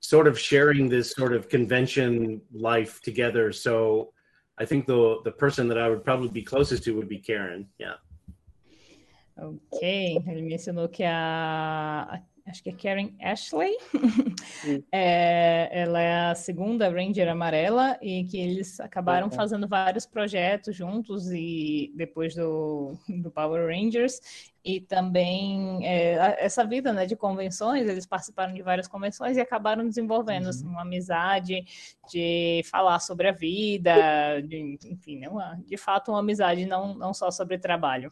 [0.00, 3.52] sort of sharing this sort of convention life together.
[3.52, 4.14] So
[4.56, 7.68] I think the the person that I would probably be closest to would be Karen.
[7.78, 7.96] Yeah.
[9.36, 13.76] Ok, ele mencionou que a, acho que é Karen Ashley.
[14.92, 19.32] é, ela é a segunda Ranger amarela e que eles acabaram uhum.
[19.32, 24.20] fazendo vários projetos juntos e depois do, do Power Rangers
[24.64, 29.86] e também é, essa vida né, de convenções, eles participaram de várias convenções e acabaram
[29.86, 30.70] desenvolvendo assim, uhum.
[30.70, 31.64] assim, uma amizade
[32.10, 37.12] de falar sobre a vida, de, enfim, né, uma, de fato uma amizade não, não
[37.12, 38.10] só sobre trabalho.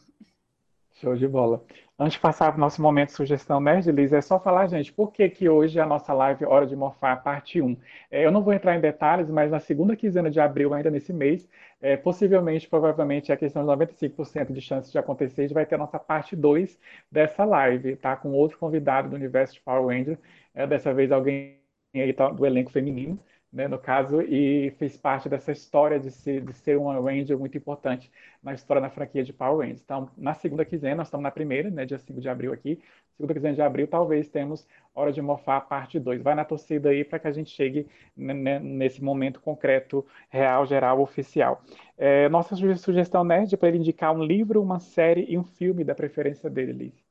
[0.93, 1.65] Show de bola.
[2.03, 4.91] Antes de passar para o nosso momento de sugestão Nerd, Liz, é só falar, gente,
[4.91, 7.77] por que, que hoje a nossa live Hora de Morfar, parte 1?
[8.11, 11.13] É, eu não vou entrar em detalhes, mas na segunda quinzena de abril, ainda nesse
[11.13, 11.47] mês,
[11.81, 15.75] é, possivelmente, provavelmente, a questão de 95% de chances de acontecer, a gente vai ter
[15.75, 16.77] a nossa parte 2
[17.09, 18.17] dessa live, tá?
[18.17, 20.19] Com outro convidado do universo de Power Ranger,
[20.53, 21.57] é, dessa vez alguém
[21.95, 23.17] aí do elenco feminino
[23.53, 27.55] né, no caso, e fez parte dessa história de ser, de ser uma Ranger muito
[27.55, 29.81] importante na história da franquia de Power Rangers.
[29.83, 32.81] Então, na segunda quinzena, nós estamos na primeira, né, dia 5 de abril aqui,
[33.15, 36.23] segunda quinzena de abril, talvez temos Hora de Morfar parte 2.
[36.23, 37.87] Vai na torcida aí para que a gente chegue
[38.17, 41.63] né, nesse momento concreto, real, geral, oficial.
[41.95, 45.83] É, nossa sugestão nerd é para ele indicar um livro, uma série e um filme
[45.83, 47.03] da preferência dele, Liz.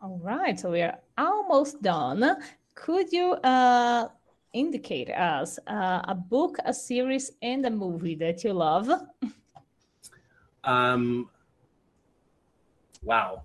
[0.00, 2.22] All right, so we are almost done.
[2.74, 4.08] Could you uh,
[4.52, 8.90] indicate us uh, a book, a series, and a movie that you love?
[10.64, 11.30] Um,
[13.02, 13.42] wow.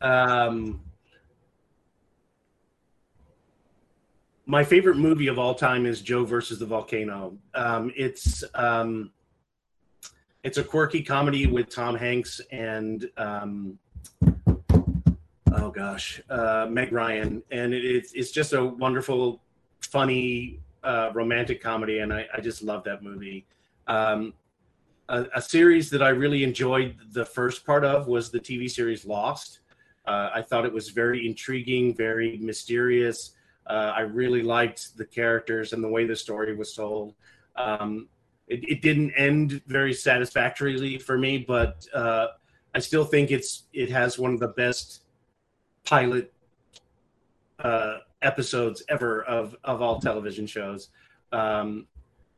[0.00, 0.80] Um,
[4.46, 7.36] my favorite movie of all time is Joe versus the Volcano.
[7.54, 9.10] Um, it's um,
[10.44, 13.78] it's a quirky comedy with Tom Hanks and um,
[15.52, 19.42] oh gosh, uh, Meg Ryan, and it, it's it's just a wonderful
[19.80, 23.46] funny uh, romantic comedy, and I, I, just love that movie.
[23.86, 24.32] Um,
[25.08, 29.04] a, a, series that I really enjoyed the first part of was the TV series
[29.04, 29.60] Lost.
[30.06, 33.32] Uh, I thought it was very intriguing, very mysterious.
[33.66, 37.14] Uh, I really liked the characters and the way the story was told.
[37.56, 38.08] Um,
[38.46, 42.28] it, it, didn't end very satisfactorily for me, but uh,
[42.74, 45.02] I still think it's it has one of the best
[45.84, 46.32] pilot
[47.58, 50.88] uh, episodes ever of of all television shows.
[51.32, 51.86] Um,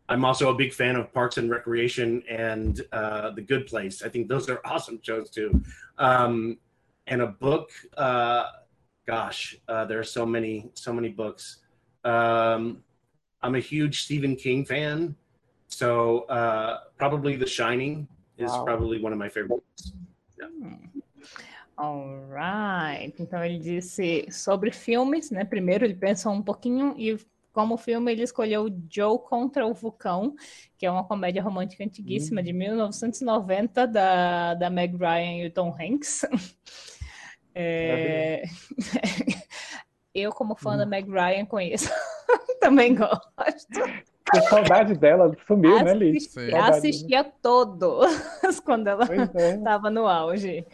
[0.08, 4.02] I'm also a big fan of Parks and Recreation and uh, The Good Place.
[4.02, 5.62] I think those are awesome shows too.
[5.98, 6.58] Um,
[7.06, 8.46] and a book, uh,
[9.06, 11.58] gosh, uh, there are so many, so many books.
[12.04, 12.82] Um,
[13.42, 15.14] I'm a huge Stephen King fan,
[15.68, 18.64] so uh, probably The Shining is Wow.
[18.64, 19.92] probably one of my favorite books.
[21.80, 23.14] Alright.
[23.18, 25.46] Então ele disse sobre filmes, né?
[25.46, 27.18] Primeiro ele pensou um pouquinho e
[27.52, 30.34] como filme ele escolheu Joe contra o Vulcão,
[30.76, 35.74] que é uma comédia romântica antiguíssima de 1990 da, da Meg Ryan e o Tom
[35.78, 36.26] Hanks.
[37.52, 38.44] É,
[40.14, 41.90] Eu, como fã da Meg Ryan, conheço.
[42.60, 43.80] Também gosto.
[44.30, 46.24] Que saudade dela, sumiu, né, Liz?
[46.30, 46.50] Sim.
[46.50, 48.06] Saudade, assistia todos
[48.64, 49.56] quando ela Pois é.
[49.56, 50.64] estava no auge.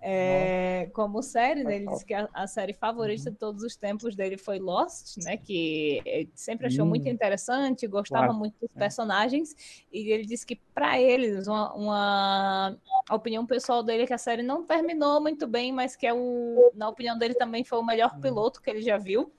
[0.00, 4.14] É, como série, né, ele disse que a, a série favorita de todos os tempos
[4.14, 5.36] dele foi Lost, né?
[5.36, 6.88] Que ele sempre achou Hum.
[6.90, 8.38] muito interessante, gostava Claro.
[8.38, 8.78] muito dos É.
[8.78, 9.56] personagens,
[9.92, 12.76] e ele disse que para eles, uma, uma-
[13.08, 16.12] a opinião pessoal dele é que a série não terminou muito bem, mas que é
[16.14, 18.20] o, na opinião dele também foi o melhor Hum.
[18.20, 19.32] piloto que ele já viu.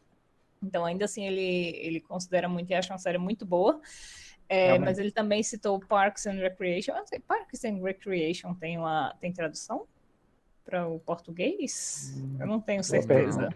[0.63, 3.79] Então, ainda assim, ele, ele considera muito e acha uma série muito boa.
[4.49, 6.93] É, mas ele também citou Parks and Recreation.
[6.93, 9.85] Eu não sei, Parks and Recreation tem uma tem tradução
[10.63, 12.13] para o português?
[12.39, 13.49] Eu não tenho certeza.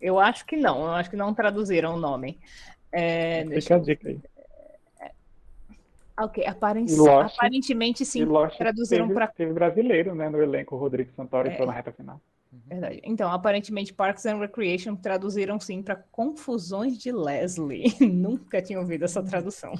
[0.00, 0.82] Eu acho que não.
[0.84, 2.38] Eu acho que não traduziram o nome.
[2.92, 4.20] É, Fica a dica aí.
[6.20, 7.34] Ok, aparen- Lost?
[7.36, 8.24] aparentemente sim.
[8.56, 11.52] traduziram pra- teve brasileiro, né, no elenco, o Rodrigo Santoro, É.
[11.52, 12.20] entrou na reta final.
[12.66, 13.00] Verdade.
[13.04, 17.84] Então, aparentemente, Parks and Recreation traduziram sim para Confusões de Leslie.
[18.00, 19.74] Nunca tinha ouvido essa tradução.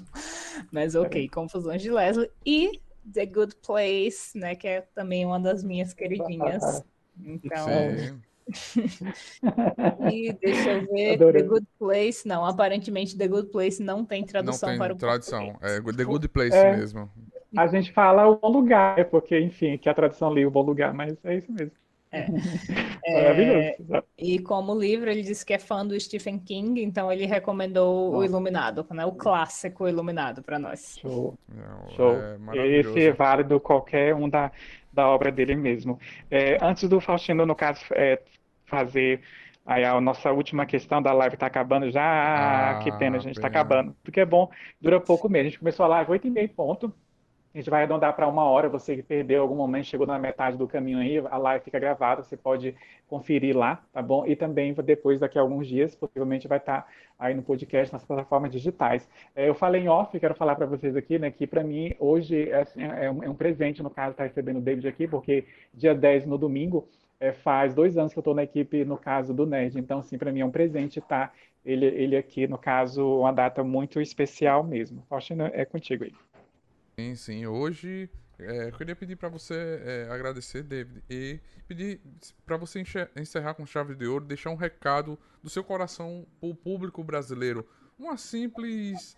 [0.72, 2.30] Mas ok, Confusões de Leslie.
[2.44, 2.80] E
[3.12, 4.54] The Good Place, né?
[4.54, 6.82] Que é também uma das minhas queridinhas.
[7.18, 8.20] Então, Sim.
[10.12, 11.14] e deixa eu ver.
[11.14, 11.42] Adorei.
[11.42, 12.28] The Good Place.
[12.28, 15.56] Não, aparentemente The Good Place não tem Não tradução tem para o tradução.
[15.60, 16.76] É The Good Place É.
[16.76, 17.10] mesmo.
[17.56, 20.92] A gente fala o bom lugar, porque, enfim, que a tradução li o bom lugar,
[20.92, 21.72] mas é isso mesmo.
[23.06, 23.22] É.
[23.22, 24.04] Maravilhoso.
[24.16, 28.12] E como livro, ele disse que é fã do Stephen King, então ele recomendou o
[28.12, 28.26] Nossa.
[28.26, 29.04] Iluminado, né?
[29.04, 30.96] O clássico Iluminado para nós.
[31.00, 31.36] Show.
[31.54, 32.12] É, Show.
[32.14, 32.98] é maravilhoso.
[32.98, 34.50] Esse é válido qualquer um da,
[34.90, 35.98] da obra dele mesmo.
[36.30, 38.22] É, antes do Faustino, no caso, é,
[38.64, 39.20] fazer
[39.66, 42.02] aí a nossa última questão da live está acabando já.
[42.02, 43.94] Ah, que pena, a gente está acabando.
[44.02, 44.50] Porque é bom,
[44.80, 45.48] dura pouco mesmo.
[45.48, 46.92] A gente começou a live 8 e meia ponto.
[47.54, 48.68] A gente vai arredondar para uma hora.
[48.68, 52.20] Você que perdeu algum momento, chegou na metade do caminho aí, a live fica gravada,
[52.22, 52.74] você pode
[53.06, 54.26] conferir lá, tá bom?
[54.26, 56.84] E também depois, daqui a alguns dias, possivelmente vai estar
[57.16, 59.08] aí no podcast, nas plataformas digitais.
[59.36, 62.50] É, eu falei em off, quero falar para vocês aqui, né, que para mim hoje
[62.50, 65.44] é, assim, é um, é um presente, no caso, estar recebendo o David aqui, porque
[65.72, 66.88] dia 10, no domingo,
[67.20, 69.78] é, faz dois anos que eu estou na equipe, no caso do Nerd.
[69.78, 71.32] Então, assim, para mim é um presente estar
[71.64, 75.04] ele, ele aqui, no caso, uma data muito especial mesmo.
[75.08, 76.12] Faustino, é contigo aí.
[76.98, 77.46] Sim, sim.
[77.46, 82.00] Hoje é, eu queria pedir para você é, agradecer, David, e pedir
[82.44, 82.82] para você
[83.16, 87.66] encerrar com chave de ouro, deixar um recado do seu coração para o público brasileiro.
[87.98, 89.14] Uma simples.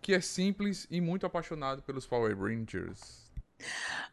[0.00, 3.28] que é simples e muito apaixonado pelos Power Rangers.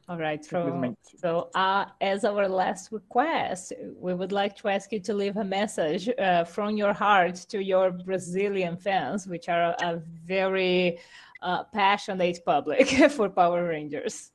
[0.07, 0.43] All right.
[0.43, 0.97] So, Simplesmente.
[1.18, 5.43] so uh, as our last request, we would like to ask you to leave a
[5.43, 10.97] message uh, from your heart to your Brazilian fans, which are a very
[11.42, 14.32] uh, passionate public for Power Rangers.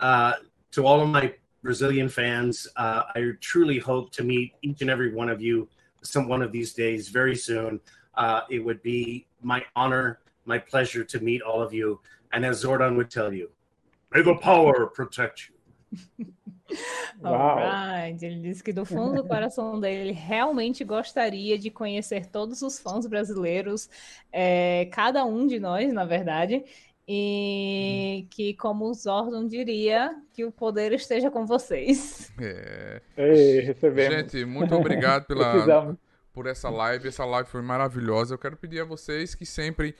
[0.00, 0.34] Uh,
[0.72, 5.14] to all of my Brazilian fans, uh, I truly hope to meet each and every
[5.14, 5.68] one of you
[6.02, 7.80] some one of these days very soon.
[8.14, 12.00] Uh, it would be my honor, my pleasure to meet all of you.
[12.32, 13.50] And as Zordon would tell you,
[14.12, 15.54] may the power protect you.
[17.22, 18.24] Alright.
[18.24, 22.78] Ele disse que do fundo do coração dele ele realmente gostaria de conhecer todos os
[22.78, 23.88] fãs brasileiros,
[24.32, 26.64] é, cada um de nós, na verdade,
[27.06, 32.32] e que, como o Zordon diria, que o poder esteja com vocês.
[32.40, 34.14] É, Ei, recebemos.
[34.14, 35.96] Gente, muito obrigado pela,
[36.32, 37.08] por essa live.
[37.08, 38.34] Essa live foi maravilhosa.
[38.34, 39.94] Eu quero pedir a vocês que sempre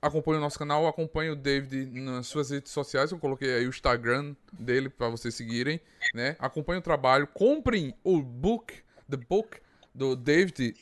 [0.00, 3.10] acompanhem o nosso canal, acompanhem o David nas suas redes sociais.
[3.10, 5.80] Eu coloquei aí o Instagram dele para vocês seguirem,
[6.14, 6.36] né?
[6.38, 8.74] Acompanhem o trabalho, comprem o book,
[9.08, 9.58] the book
[9.94, 10.74] do David.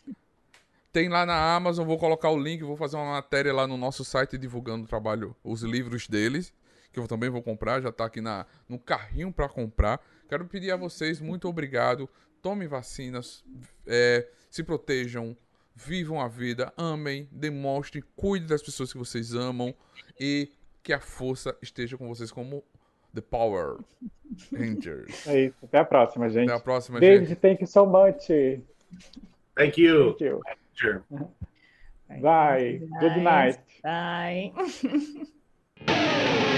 [0.92, 4.04] Tem lá na Amazon, vou colocar o link, vou fazer uma matéria lá no nosso
[4.04, 6.52] site divulgando o trabalho, os livros deles,
[6.92, 10.00] que eu também vou comprar, já tá aqui na, no carrinho para comprar.
[10.28, 12.08] Quero pedir a vocês muito obrigado.
[12.40, 13.44] Tomem vacinas,
[13.86, 15.36] é, se protejam,
[15.78, 19.72] vivam a vida, amem, demonstrem, cuidem das pessoas que vocês amam
[20.18, 20.50] e
[20.82, 22.64] que a força esteja com vocês como
[23.14, 23.78] The Power
[24.52, 25.26] Rangers.
[25.28, 25.56] É isso.
[25.62, 26.50] Até a próxima, gente.
[26.50, 27.38] Até a próxima, David, gente.
[27.38, 28.26] thank you so much.
[29.54, 30.14] Thank you.
[30.14, 30.42] Thank you.
[30.74, 31.02] Sure.
[32.20, 32.80] Bye.
[33.00, 33.60] Good night.
[33.82, 34.52] Bye.